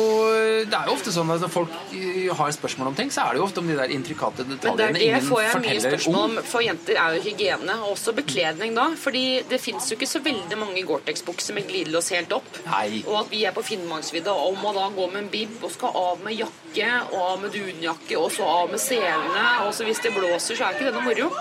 [0.69, 3.35] det er jo ofte sånn at når folk eh, har spørsmål om ting, så er
[3.35, 5.83] det jo ofte om de der intrikate Men det detaljene det ingen får jeg mye
[5.85, 6.37] spørsmål om.
[6.49, 8.89] For jenter er jo hygiene, og også bekledning da.
[8.99, 12.49] Fordi det fins jo ikke så veldig mange Gore-Tex-bukser med glidelås helt opp.
[12.67, 13.01] Nei.
[13.05, 15.95] Og at vi er på Finnmarksvidda og må da gå med en bib og skal
[15.99, 19.45] av med jakke og av med dunjakke og så av med selene.
[19.65, 21.31] Og så hvis det blåser, så er ikke det noe moro.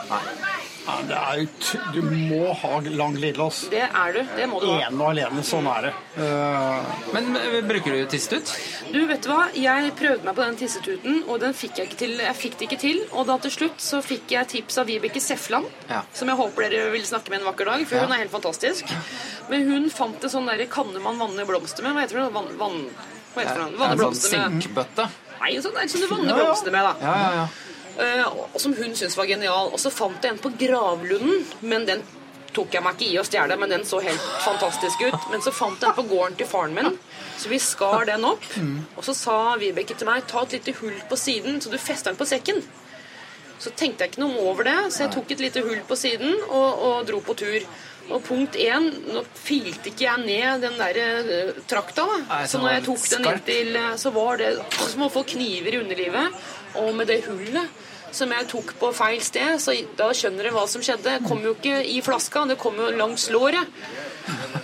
[0.88, 1.48] Ja, det er jo
[1.92, 3.66] du må ha lang glidelås.
[3.72, 4.20] Det er du.
[4.38, 4.78] Det må du ha.
[4.86, 5.42] Ene og alene.
[5.44, 5.90] Sånn er det.
[6.16, 7.02] Uh...
[7.12, 7.28] Men
[7.68, 8.52] bruker du tissetut?
[8.88, 9.42] Du, vet du hva?
[9.52, 12.14] Jeg prøvde meg på den tissetuten, og den fikk jeg ikke til.
[12.24, 15.20] Jeg fikk det ikke til, og da til slutt så fikk jeg tips av Vibeke
[15.20, 16.00] Sefland, Ja.
[16.16, 18.88] som jeg håper dere vil snakke med en vakker dag, for hun er helt fantastisk.
[19.52, 21.98] Men hun fant en sånn derre kanne man vanner blomster med.
[21.98, 22.28] Hva heter det?
[22.32, 22.52] Vann...
[22.64, 22.82] vann
[23.34, 23.70] hva heter det?
[23.76, 25.10] Vanne sånn blomster med sinkbøtte?
[25.38, 26.44] Nei, en sånn som du vanner Ja, ja.
[26.48, 26.94] blomster med, da.
[27.04, 27.48] Ja, ja, ja.
[27.98, 28.26] Eh,
[28.56, 29.72] som hun syntes var genial.
[29.72, 32.04] Og så fant jeg en på Gravlunden, men den
[32.54, 35.26] tok jeg meg ikke i å stjele, men den så helt fantastisk ut.
[35.32, 36.94] Men så fant jeg den på gården til faren min,
[37.38, 38.46] så vi skar den opp.
[38.96, 42.14] Og så sa Vibeke til meg ta et lite hull på siden, så du fester
[42.14, 42.62] den på sekken.
[43.58, 46.34] Så tenkte jeg ikke noe over det, så jeg tok et lite hull på siden
[46.46, 47.66] og, og dro på tur.
[48.08, 52.20] Og punkt én, nå filte ikke jeg ned den der eh, trakta, da.
[52.30, 55.10] Nei, Så når jeg tok det den inn til eh, Så var det som å
[55.12, 56.38] få kniver i underlivet.
[56.80, 57.68] Og med det hullet
[58.12, 61.04] som jeg tok på feil sted, så da skjønner dere hva som skjedde.
[61.18, 63.66] Det kom jo ikke i flaska, det kom jo langs låret.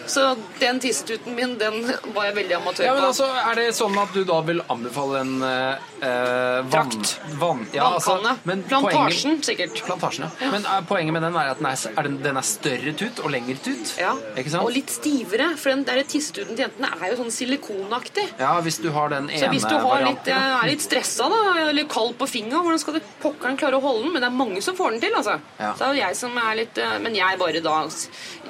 [0.07, 1.79] Så den tissetuten min, den
[2.13, 3.13] var jeg veldig amatør Ja, men på.
[3.13, 6.71] altså, Er det sånn at du da vil anbefale en eh, vann...
[6.71, 7.21] Drakt.
[7.41, 8.39] vann ja, altså, Vannkanne.
[8.45, 9.83] men Plantasjen, poenget- sikkert.
[9.87, 10.51] Plantasjen, ja.
[10.53, 13.23] Men eh, poenget med den er at den er, er den, den er større tut
[13.25, 13.95] og lengre tut.
[14.01, 14.15] Ja?
[14.61, 18.27] Og litt stivere, for den der tissetuten til jentene er jo sånn silikonaktig.
[18.41, 21.29] Ja, hvis du har den ene Så hvis du har litt, eh, er litt stressa
[21.33, 24.13] da, eller kald på fingra, hvordan skal du pokkeren klare å holde den?
[24.17, 25.39] Men det er mange som får den til, altså.
[25.59, 25.73] Ja.
[25.75, 27.79] Så det er jo jeg som er litt eh, Men jeg bare da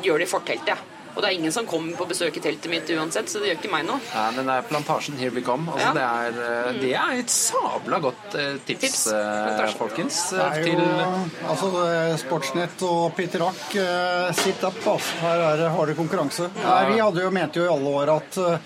[0.05, 0.91] gjør det i forteltet, jeg.
[1.15, 3.59] Og det er ingen som kommer på besøk i teltet mitt uansett, så det gjør
[3.61, 4.01] ikke meg noe.
[4.11, 5.71] Ja, den der plantasjen Here We Come.
[5.71, 5.93] Altså, Ja.
[5.95, 9.07] det, er, eh, det er et sabla godt eh, tips, Tips.
[9.13, 10.19] eh, folkens.
[10.31, 14.81] Det er jo, Til altså, er Sportsnett og Peter Rack, eh, sit up.
[14.95, 15.21] Altså.
[15.23, 16.51] Her er det harde konkurranse.
[16.65, 18.59] Nei, vi hadde jo, mente jo i alle år at uh,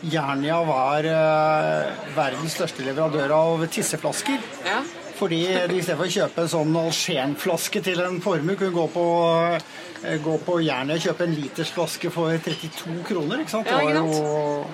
[0.00, 4.40] Jernia var eh, verdens største leverandør av tisseflasker.
[4.64, 4.80] Ja.
[5.20, 8.86] Fordi de i stedet for å kjøpe en sånn Algén-flaske til en formue, kunne gå
[8.94, 9.02] på,
[10.24, 13.40] gå på Jernia og kjøpe en litersflaske for 32 kroner.
[13.44, 13.66] ikke sant?
[13.66, 14.66] Ja, Det ikke var jo,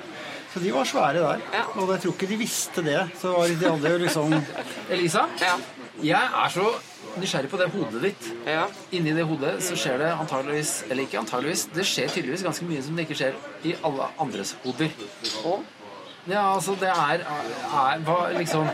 [0.54, 1.40] så de var svære der.
[1.52, 1.62] Ja.
[1.76, 3.00] Og jeg tror ikke de visste det.
[3.20, 4.34] Så var- de hadde jo liksom
[4.90, 5.56] Elisa, Ja.
[6.02, 6.66] jeg er så
[7.16, 8.32] nysgjerrig på det hodet ditt.
[8.46, 8.64] ja.
[8.92, 12.82] Inni det hodet så skjer det antageligvis, eller ikke antageligvis, det skjer tydeligvis ganske mye
[12.82, 14.90] som det ikke skjer i alle andres hoder.
[15.44, 15.62] Og?
[16.26, 18.66] Ja, altså det er, er hva, liksom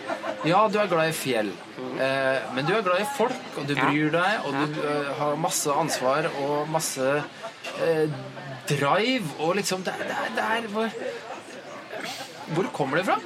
[0.48, 1.50] Ja, du er glad i fjell,
[2.00, 5.36] eh, men du er glad i folk, og du bryr deg, og du eh, har
[5.40, 7.10] masse ansvar og masse
[7.84, 8.16] eh,
[8.70, 10.96] drive, og liksom Det, det, det er hvor,
[12.56, 13.18] hvor kommer det fra?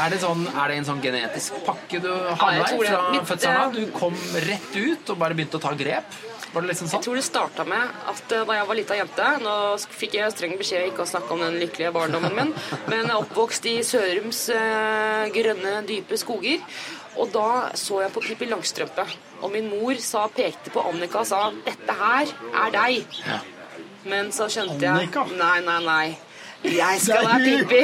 [0.00, 3.62] Er det, sånn, er det en sånn genetisk pakke du har med deg fra fødselen
[3.64, 3.72] av?
[3.74, 4.14] Du kom
[4.46, 6.20] rett ut og bare begynte å ta grep?
[6.52, 7.02] Var det liksom Jeg sånn?
[7.04, 9.56] tror det starta med at eh, da jeg var lita jente Nå
[9.94, 12.54] fikk jeg streng beskjed ikke å snakke om den lykkelige barndommen min,
[12.88, 16.64] men jeg er oppvokst i Sørums eh, grønne, dype skoger.
[17.20, 19.04] Og da så jeg på Pippi Langstrømpe.
[19.42, 22.34] Og min mor sa, pekte på Annika og sa 'Dette her
[22.64, 23.22] er deg'.
[24.10, 25.26] Men så skjønte jeg Annika?
[25.36, 26.18] Nei, nei, nei.
[26.64, 27.82] Jeg skal være Pippi.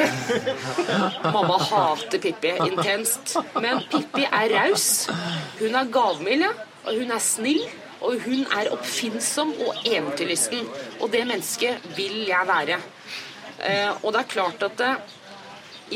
[1.33, 3.37] Mamma hater Pippi intenst.
[3.61, 5.09] Men Pippi er raus.
[5.61, 6.53] Hun er gavmild, ja.
[6.87, 7.67] og hun er snill.
[8.05, 10.67] Og hun er oppfinnsom og eventyrlysten.
[11.01, 12.81] Og det mennesket vil jeg være.
[13.65, 15.13] Eh, og det er klart at eh,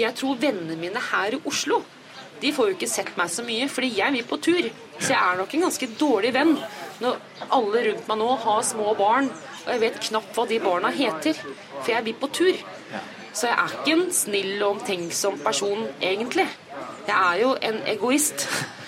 [0.00, 1.82] jeg tror vennene mine her i Oslo
[2.40, 4.68] de får jo ikke sett meg så mye, fordi jeg vil på tur.
[4.96, 6.54] Så jeg er nok en ganske dårlig venn
[7.00, 7.18] når
[7.56, 9.30] alle rundt meg nå har små barn,
[9.64, 11.36] og jeg vet knapt hva de barna heter,
[11.80, 12.62] for jeg vil på tur.
[13.32, 16.48] Så jeg er ikke en snill og omtenksom person, egentlig.
[17.06, 18.46] Jeg er jo en egoist.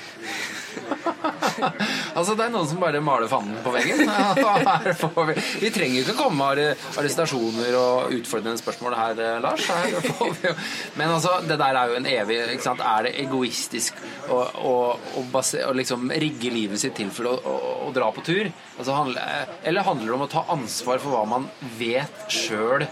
[2.16, 4.02] Altså, det er noen som bare maler fanden på veggen.
[5.32, 5.34] Vi.
[5.62, 9.68] vi trenger jo ikke komme med arre- arrestasjoner og utfordrende spørsmål her, eh, Lars.
[9.70, 10.56] Her.
[10.98, 12.40] Men altså, det der er jo en evig?
[12.42, 14.74] Er det egoistisk å, å,
[15.20, 17.56] å, base, å liksom rigge livet sitt til for å,
[17.94, 18.50] dra på tur?
[18.78, 19.24] Altså, handle,
[19.68, 21.48] eller handler det om å ta ansvar for hva man
[21.78, 22.86] vet sjøl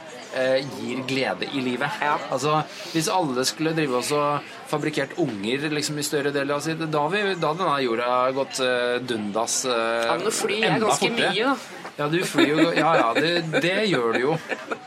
[0.78, 1.90] gir glede i livet?
[2.00, 2.16] Ja.
[2.30, 2.60] Altså,
[2.92, 7.02] Hvis alle skulle drive oss og fabrikkert unger liksom, i større deler av sitt Da
[7.08, 11.34] hadde denne jorda gått eh, dundas eh, Ja, men nå flyr jeg enda ganske fortere.
[11.34, 11.92] mye, da.
[12.00, 14.38] Ja, du flyr jo Ja, ja, det, det gjør du jo.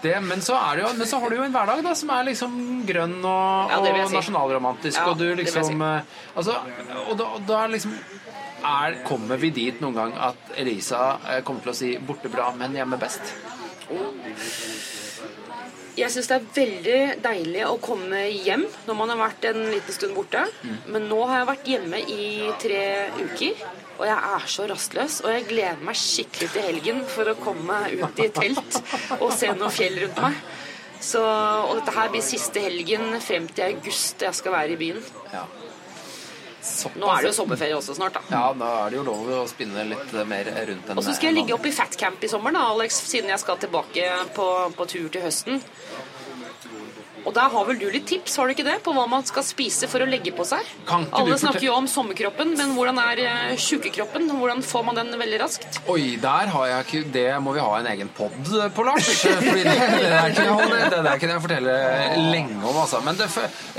[0.02, 0.94] Det, men, så det jo.
[0.98, 3.88] men så har du jo en hverdag da, som er liksom grønn og, Ja, og
[4.08, 4.16] si.
[4.18, 6.58] nasjonalromantisk, Ja, og du liksom eh, Altså,
[7.10, 7.94] og da, da liksom
[8.64, 12.54] er, Kommer vi dit noen gang at Elisa eh, kommer til å si 'borte bra,
[12.56, 13.36] men hjemme best'?
[15.94, 19.94] Jeg syns det er veldig deilig å komme hjem når man har vært en liten
[19.96, 20.42] stund borte.
[20.90, 22.28] Men nå har jeg vært hjemme i
[22.64, 22.84] tre
[23.20, 23.64] uker,
[24.00, 25.20] og jeg er så rastløs.
[25.22, 28.80] Og jeg gleder meg skikkelig til helgen for å komme meg ut i telt
[29.20, 30.42] og se noen fjell rundt meg.
[31.04, 35.04] Så, og dette her blir siste helgen frem til august jeg skal være i byen.
[35.34, 35.44] Ja.
[36.96, 38.24] Nå er det jo sommerferie også snart, da.
[38.32, 41.32] Ja, da er det jo lov å spinne litt mer rundt enn Og så skal
[41.32, 44.90] jeg ligge oppe i fatcamp i sommer, da, Alex, siden jeg skal tilbake på, på
[44.96, 45.64] tur til høsten.
[47.24, 49.46] Og der har vel du litt tips, har du ikke det, på hva man skal
[49.48, 50.68] spise for å legge på seg?
[50.92, 53.22] Alle snakker jo om sommerkroppen, men hvordan er
[53.60, 54.28] tjukekroppen?
[54.40, 55.80] Hvordan får man den veldig raskt?
[55.92, 58.36] Oi, der har jeg ikke Det må vi ha en egen pod
[58.76, 59.08] på, Lars.
[59.24, 61.78] Fordi det, det, der kan jeg holde, det der kan jeg fortelle
[62.34, 63.00] lenge om, altså.
[63.06, 63.30] Men det,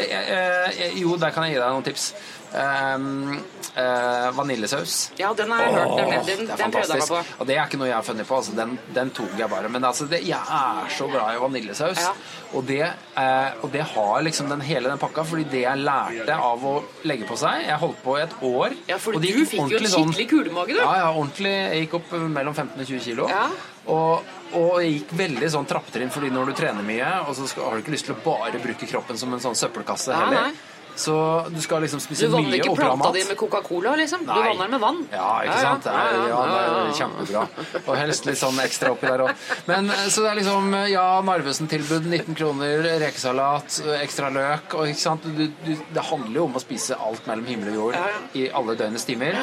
[0.01, 2.09] eh, eh, jo, der kan jeg gi deg noen tips.
[2.55, 3.40] Um,
[3.74, 5.12] uh, vaniljesaus.
[5.18, 5.96] Ja, den har jeg hørt.
[5.98, 7.22] Den, den, den prøvde jeg meg på.
[7.42, 8.36] Og det er ikke noe jeg har funnet på.
[8.38, 9.70] Altså, den, den tok jeg bare.
[9.74, 11.98] Men altså, det, jeg er så glad i vaniljesaus.
[12.05, 12.12] Ja.
[12.55, 12.84] Og, det,
[13.16, 15.26] uh, og det har liksom den hele den pakka.
[15.26, 16.76] Fordi det jeg lærte av å
[17.09, 18.76] legge på seg Jeg holdt på i et år.
[18.92, 20.82] Ja, for du fikk jo en sånn- skikkelig kulemage, du.
[20.84, 21.55] Ja, ja, ordentlig.
[21.55, 23.26] Jeg gikk opp mellom 15 og 20 kilo.
[23.32, 23.48] Ja.
[23.90, 24.22] Og,
[24.57, 27.74] og jeg gikk veldig sånn trappetrinn, fordi når du trener mye, og så skal, har
[27.76, 30.46] du ikke lyst til å bare bruke kroppen som en sånn søppelkasse Nei, heller.
[30.55, 30.70] nei.
[30.97, 31.14] Så
[31.51, 34.22] du skal liksom spise vanner mye Du og bra planta di med Coca-Cola, liksom?
[34.28, 35.01] Du vanner den med vann?
[35.11, 35.88] Ja, ikke sant?
[35.88, 37.42] Det er, ja, det er kjempebra.
[37.82, 39.45] Og helst litt sånn ekstra oppi der òg.
[39.66, 45.03] Men eh, så det er liksom Ja, Narvesen-tilbud, 19 kroner, rekesalat, ekstra løk og ikke
[45.03, 45.26] sant?
[45.26, 48.20] Du, du, Det handler jo om å spise alt mellom himmel og jord Ja, ja.
[48.38, 49.40] i alle døgnets timer.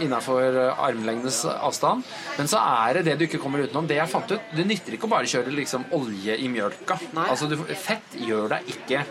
[0.00, 2.04] Innafor armlengdes avstand.
[2.38, 3.88] Men så er det det du ikke kommer utenom.
[3.88, 6.98] Det jeg fant ut, Det nytter ikke å bare kjøre liksom olje i mjølka.
[7.16, 7.26] Nei.
[7.32, 9.02] Altså, du, Fett gjør deg ikke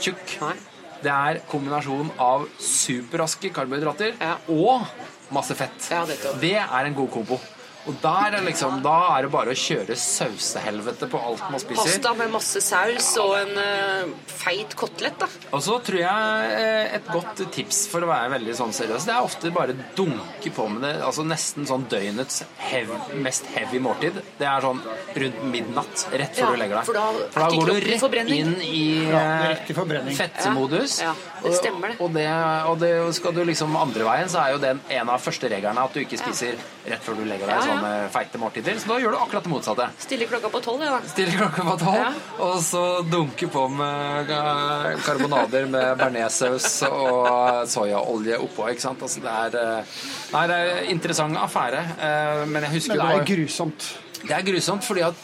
[0.00, 0.38] tjukk.
[0.44, 0.56] Nei.
[1.02, 4.36] Det er kombinasjon av superraske karbohydrater Ja.
[4.48, 4.86] og
[5.34, 5.88] masse fett.
[5.90, 6.04] Ja,
[6.40, 7.38] det er en god kombo.
[7.86, 11.86] Og der er liksom, da er det bare å kjøre sausehelvete på alt man spiser.
[11.86, 15.28] Pasta med masse saus og en uh, feit kotelett, da.
[15.54, 19.14] Og så tror jeg eh, et godt tips for å være veldig sånn seriøs, det
[19.14, 20.92] er ofte bare dunke på med det.
[21.06, 22.90] Altså nesten sånn døgnets hev,
[23.22, 24.18] mest heavy måltid.
[24.40, 24.82] Det er sånn
[25.22, 26.90] rundt midnatt, rett før Ja, du legger deg.
[26.90, 27.06] for da
[27.36, 30.98] For da går du rett inn i uh, fettemodus.
[31.04, 32.00] Ja, ja, det stemmer det.
[32.00, 32.26] Og, og, det,
[32.72, 35.86] og det skal du liksom andre veien, så er jo det en av første reglene
[35.86, 37.75] at du ikke spiser rett før du legger deg ja.
[37.76, 38.78] Sånne feite måltider.
[38.82, 39.86] Så da gjør du akkurat det motsatte.
[40.02, 40.90] Stiller klokka på tolv, ja.
[40.96, 41.12] da.
[41.12, 42.10] Stille klokka på tolv, Ja.
[42.48, 48.68] og så dunke på med eh, karbonader med bearnéssaus og soyaolje oppå.
[48.72, 49.02] ikke sant?
[49.02, 49.96] Altså, det er eh,
[50.32, 53.30] Nei, det er en interessant affære, eh, men jeg husker Men det det er var
[53.32, 53.88] grusomt.
[54.26, 55.14] det er grusomt, fordi at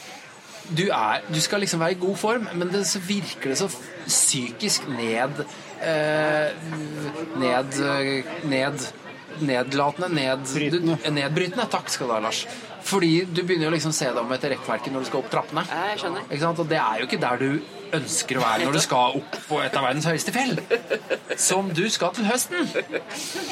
[0.73, 3.67] du, er, du skal liksom være i god form, men det, så virker det så
[4.07, 5.43] psykisk ned
[5.83, 6.53] eh,
[7.43, 7.79] Ned
[8.45, 8.87] Ned
[9.43, 10.97] Nedlatende, ned, Brytende.
[11.03, 11.67] Du, nedbrytende.
[11.73, 12.45] Takk skal du ha, Lars.
[12.87, 15.31] Fordi du begynner jo liksom å se deg om etter rekkverket når du skal opp
[15.33, 15.65] trappene.
[15.71, 16.27] Jeg skjønner.
[16.29, 16.63] Ikke sant?
[16.63, 17.49] Og det er jo ikke der du
[17.99, 20.55] ønsker å være når du skal opp på et av verdens høyeste fjell.
[21.41, 22.69] Som du skal til høsten.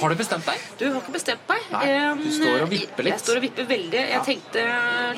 [0.00, 0.62] Har du bestemt deg?
[0.80, 1.66] Du har ikke bestemt deg.
[1.74, 1.84] Nei,
[2.20, 3.14] du Eh, står og vipper litt.
[3.18, 4.02] Jeg står og vipper veldig.
[4.14, 4.64] Jeg tenkte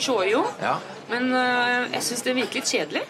[0.02, 0.76] Choyo, Ja.
[1.10, 3.02] men eh, jeg syns det virker litt kjedelig.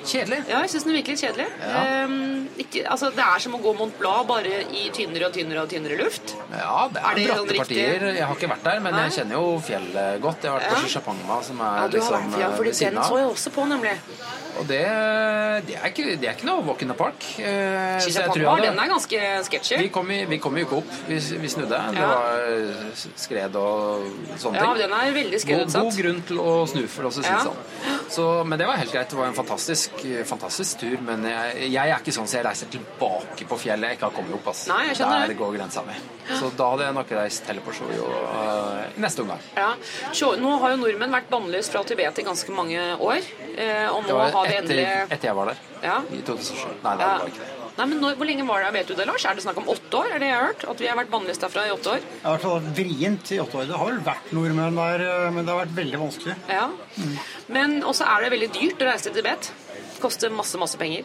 [0.00, 0.38] Kjedelig.
[0.48, 1.46] Ja, jeg syns den virker litt kjedelig.
[1.60, 2.04] Ja.
[2.04, 5.62] Um, ikke, altså, det er som å gå Mont Blanc, bare i tynnere og tynnere
[5.66, 6.34] og tynnere luft.
[6.54, 8.06] Ja, det er, Er det bratte sånn partier.
[8.16, 9.02] Jeg har ikke vært der, men Nei?
[9.08, 10.42] jeg kjenner jo fjellet godt.
[10.46, 10.74] Jeg har vært Ja.
[10.74, 13.18] på Shishapangma, som er Ja, du har liksom vært, ja, for fordi ved den så
[13.20, 13.96] jeg også på, nemlig.
[14.60, 14.80] Og det,
[15.66, 17.24] det, er ikke, det er ikke noe walk in the park.
[17.38, 19.76] Eh, tror Shishapangma, den er ganske sketchy.
[19.80, 20.92] vi vi kom jo ikke opp.
[21.08, 21.78] Vi, vi snudde.
[21.90, 22.08] Det Ja.
[22.08, 24.04] var skred og
[24.38, 24.78] sånne Ja, ting.
[24.82, 27.38] den er veldig God, god grunn til å snu, for å si det Ja.
[27.44, 27.56] sånn.
[28.10, 29.08] Så, men det var helt greit.
[29.08, 29.90] Det var en fantastisk,
[30.26, 30.96] fantastisk tur.
[31.00, 34.16] Men jeg, jeg er ikke sånn så jeg reiser tilbake på fjellet jeg ikke har
[34.16, 34.48] kommet opp.
[34.48, 34.66] Ass.
[34.68, 35.38] Nei, jeg skjønner Der det.
[35.38, 35.94] går grensa mi.
[36.30, 39.38] Så da hadde jeg nok reist heller på Shoyo uh, neste omgang.
[39.56, 39.74] Ja.
[40.40, 43.18] Nå har jo nordmenn vært bannlyst fra Tibet i ganske mange år.
[43.56, 44.86] Eh, og Det nå har etter, endelig
[45.30, 45.64] jeg var der.
[45.86, 45.96] Ja.
[46.10, 46.76] I 2007.
[46.84, 47.16] Nei, det Ja.
[47.22, 47.56] var ikke det.
[47.78, 48.72] Nei, men når, Hvor lenge var det?
[48.74, 49.24] Vet du det, Lars?
[49.24, 50.10] Er det snakk om åtte år?
[50.12, 50.64] Er det jeg har hørt?
[50.68, 52.00] At vi har vært bannlyst derfra i åtte år?
[52.02, 53.66] Det har vært vrient i åtte år.
[53.70, 56.36] Det har vel vært nordmenn der, eh, men det har vært veldig vanskelig.
[56.50, 56.66] Ja.
[57.48, 59.50] Men også er det veldig dyrt å reise til Tibet.
[60.02, 61.04] Koster masse, masse penger.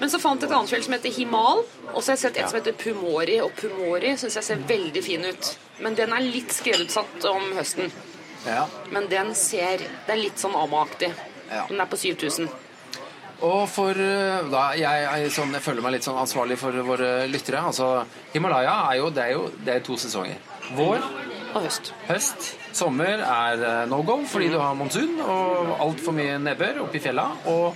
[0.00, 1.60] Men så fant jeg et annet fjell som heter Himal,
[1.92, 3.36] og så har jeg sett et som heter Pumori.
[3.44, 5.56] Og Pumori syns jeg ser veldig fin ut.
[5.80, 7.92] Men den er litt skredutsatt om høsten.
[8.46, 8.66] Ja.
[8.90, 11.12] Men den ser Det er litt sånn Ama-aktig.
[11.50, 11.66] Ja.
[11.68, 12.48] Den er på 7000.
[13.44, 17.60] Og for uh, da, jeg, sånn, jeg føler meg litt sånn ansvarlig for våre lyttere.
[17.70, 17.88] Altså,
[18.32, 20.38] Himalaya er jo, det er jo det er to sesonger.
[20.78, 21.04] Vår,
[21.52, 21.92] Og høst.
[22.08, 26.98] høst, sommer er uh, no go fordi du har monsun og altfor mye nebber oppe
[26.98, 27.26] i fjella.
[27.50, 27.74] Og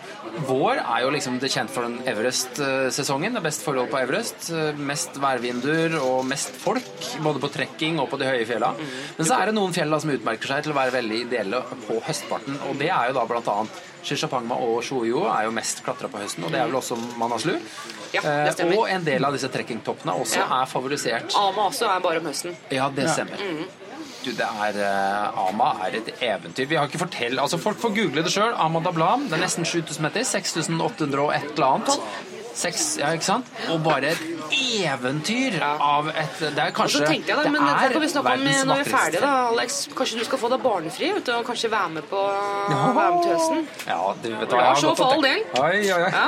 [0.48, 3.34] vår er jo liksom det kjent for den Everest-sesongen.
[3.36, 4.50] Det er best forhold på Everest.
[4.52, 6.88] Uh, Mest værvinduer og mest folk,
[7.24, 8.72] både på trekking og på de høye fjella.
[9.18, 11.60] Men så er det noen fjell da, som utmerker seg til å være veldig ideelle
[11.86, 12.58] på høstparten.
[12.70, 16.20] Og det er jo da blant annet Shishapangma og Shoyo er jo mest klatra på
[16.22, 17.56] høsten, og det er vel også Manaslu.
[18.14, 20.62] Ja, Eh, og en del av disse trekkingtoppene også Ja.
[20.62, 21.34] er favorisert.
[21.36, 22.54] Ama også er bare om høsten.
[22.72, 23.36] Ja, det stemmer.
[24.24, 26.66] Du, det er uh, Ama er et eventyr.
[26.70, 28.54] Vi har ikke fortell, altså Folk får google det sjøl.
[28.58, 29.28] Ama Dablam.
[29.30, 30.26] Det er nesten 7000 meter.
[30.26, 32.26] 6800 og et eller annet.
[32.58, 33.50] Seks, ja, ikke sant?
[33.70, 34.22] Og bare et
[34.82, 38.02] eventyr av et Det er Og kanskje så jeg da, det men det er kan
[38.02, 39.76] vi snakke om når vi er ferdige, da, Alex.
[39.94, 43.22] Kanskje du skal få deg barnefri vet du, og kanskje være med på være med
[43.22, 43.62] til høsten?
[43.86, 45.54] Ja, du vet hva jeg har så gått for og all tenkt.
[45.54, 45.62] del.
[45.62, 46.12] Oi, oi, oi.
[46.18, 46.26] Ja.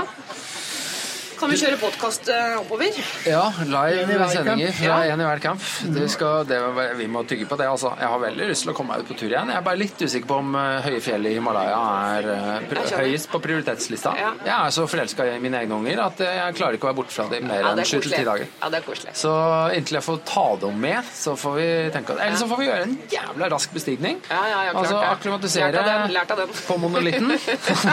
[1.41, 2.29] Kan vi kjøre podkast
[2.61, 2.97] oppover?
[3.25, 5.63] Ja, live sendinger fra en i hver camp.
[5.89, 6.59] Det skal, det,
[6.99, 7.95] vi må tygge på det, altså.
[7.97, 9.49] Jeg har veldig lyst til å komme meg ut på tur igjen.
[9.49, 11.79] Jeg er bare litt usikker på om eh, høye fjell i Himalaya
[12.19, 14.13] er eh, pr høyest på prioritetslista.
[14.21, 14.35] Ja.
[14.45, 17.17] Jeg er så forelska i mine egne unger at jeg klarer ikke å være borte
[17.17, 18.53] fra dem mer Ja, enn er sju til ti dager.
[18.61, 19.17] Ja, det er koselig.
[19.23, 19.33] Så
[19.79, 22.85] inntil jeg får ta dem med, så får vi tenke Eller så får vi gjøre
[22.91, 24.21] en jævla rask bestigning.
[24.29, 26.55] Ja, ja, ja, klart altså akklimatisere Lært av den, lært av den.
[26.69, 27.33] på monolitten.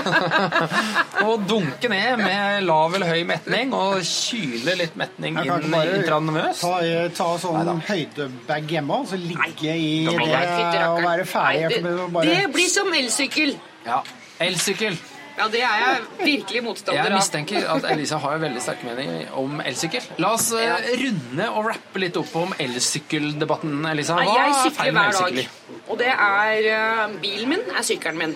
[1.28, 5.98] og dunke ned med lav eller høy metning og kyle litt metning inn ikke bare
[6.02, 6.62] intravenøst.
[6.62, 6.78] ta,
[7.18, 7.76] ta sånn Neida.
[7.90, 11.62] høydebag hjemme og så ligge i det det- og være ferdig.
[11.62, 13.56] Nei, det, det, bare, det blir som elsykkel.
[13.86, 14.02] Ja.
[14.40, 14.98] Elsykkel.
[15.38, 19.60] Ja, det er jeg virkelig motstander Jeg mistenker at Elisa har veldig sterke meninger om
[19.62, 20.02] elsykkel.
[20.18, 20.78] La oss eh, Ja.
[20.98, 24.16] runde og rappe litt opp om elsykkeldebatten, Elisa.
[24.18, 25.50] Nei, Hva jeg er sykler hver dag.
[25.88, 28.36] Og det er eh, Bilen min er sykkelen min.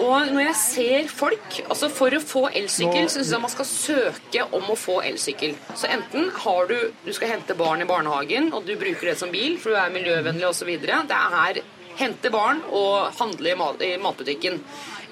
[0.00, 3.68] Og når jeg ser folk altså For å få elsykkel så syns jeg man skal
[3.68, 5.56] søke om å få elsykkel.
[5.76, 9.32] Så enten har du Du skal hente barn i barnehagen, og du bruker det som
[9.32, 10.70] bil, for du er miljøvennlig osv.
[10.80, 11.62] Det er
[12.00, 14.60] hente barn og handle i, mat, i matbutikken.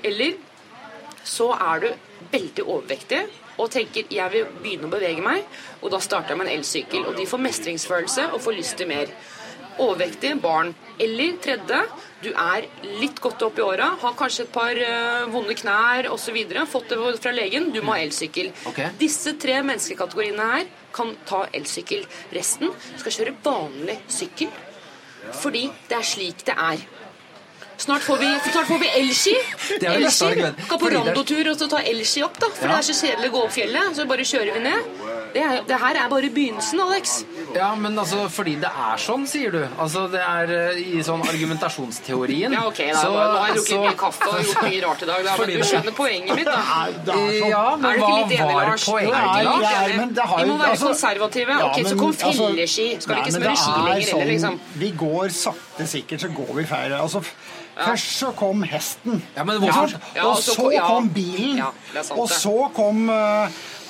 [0.07, 0.39] Eller
[1.27, 1.89] så er du
[2.33, 3.23] veldig overvektig
[3.59, 5.43] og tenker jeg vil begynne å bevege meg,
[5.83, 7.09] og da starter jeg med en elsykkel.
[7.11, 9.11] Og de får mestringsfølelse og får lyst til mer.
[9.79, 10.73] Overvektige barn.
[11.03, 11.81] Eller tredje,
[12.23, 12.67] du er
[12.99, 16.39] litt godt opp i åra, har kanskje et par uh, vonde knær osv.
[16.71, 18.51] Fått det fra legen, du må ha elsykkel.
[18.73, 18.91] Okay.
[18.99, 22.07] Disse tre menneskekategoriene her kan ta elsykkel.
[22.35, 24.51] Resten skal kjøre vanlig sykkel.
[25.43, 26.87] Fordi det er slik det er.
[27.79, 29.35] Snart får vi, snart får vi elski.
[29.87, 30.31] Elski.
[30.67, 32.49] Skal på randotur og så ta elski opp, da.
[32.51, 32.73] For Ja.
[32.75, 33.95] det er så kjedelig å gå opp fjellet.
[33.95, 34.89] Så bare kjører vi ned.
[35.35, 37.25] Det, er, det her er bare begynnelsen, Alex.
[37.55, 39.61] Ja, men altså, fordi det er sånn, sier du.
[39.79, 42.53] Altså, det er eh, i sånn argumentasjonsteorien.
[42.59, 43.01] Ja, ok, da.
[43.03, 45.37] Så- nå har jeg drukket så- mye kaffe og gjort mye rart i dag, da.
[45.39, 46.57] Men du skjønner poenget mitt, da.
[46.79, 47.51] Er, det er sånn.
[47.51, 48.85] Ja, Er men du hva ikke litt enig, var Lars?
[48.89, 49.15] poenget?
[49.15, 51.49] Er Nei, litt er- men det har Vi må være altså- konservative.
[51.59, 52.89] Ja, ok, så men, kom altså, felleski.
[53.01, 54.59] Skal vi ikke smøre ski lenger heller, liksom?
[54.59, 56.93] sånn- Vi går sakte, sikkert, så går vi feil.
[56.99, 57.25] Altså,
[57.79, 59.21] Først så kom hesten.
[59.37, 59.45] Ja?
[59.47, 61.59] Ja, og så så kom- bilen.
[61.61, 63.49] Ja, det er sant, og så kom eh,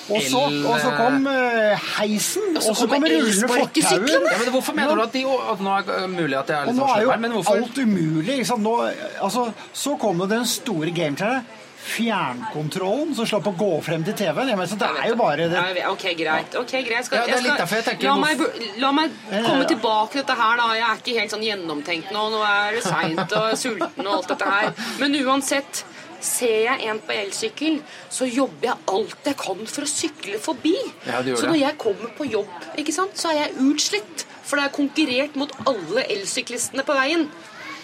[0.08, 4.08] Og så, og så kom eh, heisen, og så kom rullende fortauer.
[4.08, 6.78] ja, men Hvorfor mener du at, de, at nå er mulig at det er litt
[6.78, 7.62] nå sånn er jo her, men hvorfor?
[7.62, 8.38] alt umulig.
[8.64, 8.74] Nå,
[9.20, 11.44] altså, så kom jo den store gameplayeren.
[11.88, 14.50] Fjernkontrollen som slapp å gå frem til TV-en.
[14.50, 15.60] Det er jo bare det.
[15.88, 16.56] Ok, greit.
[16.58, 17.06] ok, greit.
[17.06, 18.42] Skal, Ja, det er litt derfor jeg tenker la, meg,
[18.82, 19.14] la meg
[19.46, 20.66] komme tilbake til dette her, da.
[20.76, 22.26] Jeg er ikke helt sånn gjennomtenkt nå.
[22.34, 24.74] Nå er det seint og sulten og alt dette her.
[25.00, 25.84] Men uansett.
[26.24, 27.76] Ser jeg en på elsykkel,
[28.10, 30.74] så jobber jeg alt jeg kan for å sykle forbi.
[31.06, 32.50] Ja, så når jeg kommer på jobb,
[32.80, 34.26] ikke sant, så er jeg utslitt.
[34.48, 37.26] For det er konkurrert mot alle elsyklistene på veien.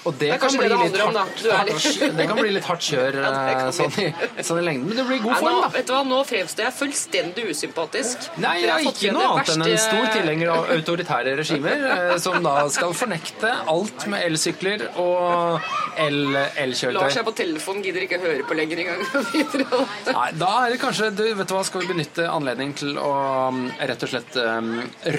[0.04, 1.42] Og det, Det kan bli det det litt om, hardt,
[1.86, 4.08] litt- det kan bli litt hardt kjør Ja, eh, sånn, i,
[4.44, 4.88] sånn i lengden.
[4.90, 5.70] Men det blir god form, nå, da.
[5.78, 8.28] vet du hva, nå fremstår jeg fullstendig usympatisk.
[8.44, 12.14] Nei, jeg har er ikke noe annet enn en stor tilhenger av autoritære regimer, eh,
[12.24, 15.64] som da skal fornekte alt med elsykler og
[15.98, 17.18] el- Lars elkjøretøy.
[17.20, 19.02] er på telefon, gidder ikke høre på lenger engang.
[20.18, 23.10] Nei, da er det kanskje du, vet du hva, Skal vi benytte anledningen til å
[23.48, 24.70] um, rett og slett um,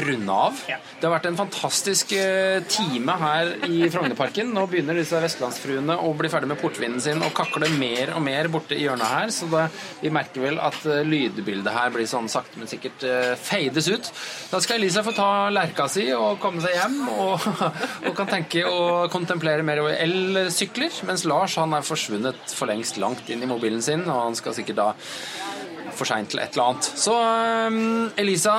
[0.06, 0.62] runde av?
[0.68, 4.52] Det har vært en fantastisk eh, time her i Frognerparken.
[4.56, 8.52] Nå begynner disse vestlandsfruene å bli ferdig med portvinen sin og kakle mer og mer
[8.54, 9.34] borte i hjørnet her.
[9.34, 9.66] Så det,
[10.04, 13.08] vi merker vel at eh, lydbildet her blir sånn sakte, men sikkert
[13.42, 14.12] feides ut.
[14.52, 17.50] Da skal Elisa få ta lerka si og komme seg hjem og,
[18.10, 23.00] og kan tenke å kontemplere mer over elsykler, mens Lars han er forsvunnet for lengst
[23.02, 24.92] langt inn i mobilen sin, og han skal sikkert da
[25.96, 26.90] for seint til et eller annet.
[27.00, 28.56] Så um, Elisa,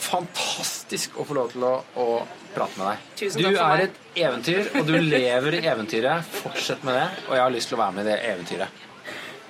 [0.00, 2.06] fantastisk å få lov til å, å
[2.54, 3.04] prate med deg.
[3.20, 3.84] Tusen du takk for er meg.
[4.14, 6.24] et eventyr, og du lever i eventyret.
[6.40, 8.82] Fortsett med det, og jeg har lyst til å være med i det eventyret.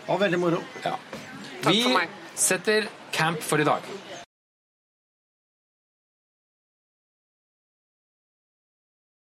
[0.01, 0.63] Det var veldig moro.
[0.85, 0.95] Ja.
[1.63, 2.09] Takk Vi for meg.
[2.35, 3.83] setter camp for i dag.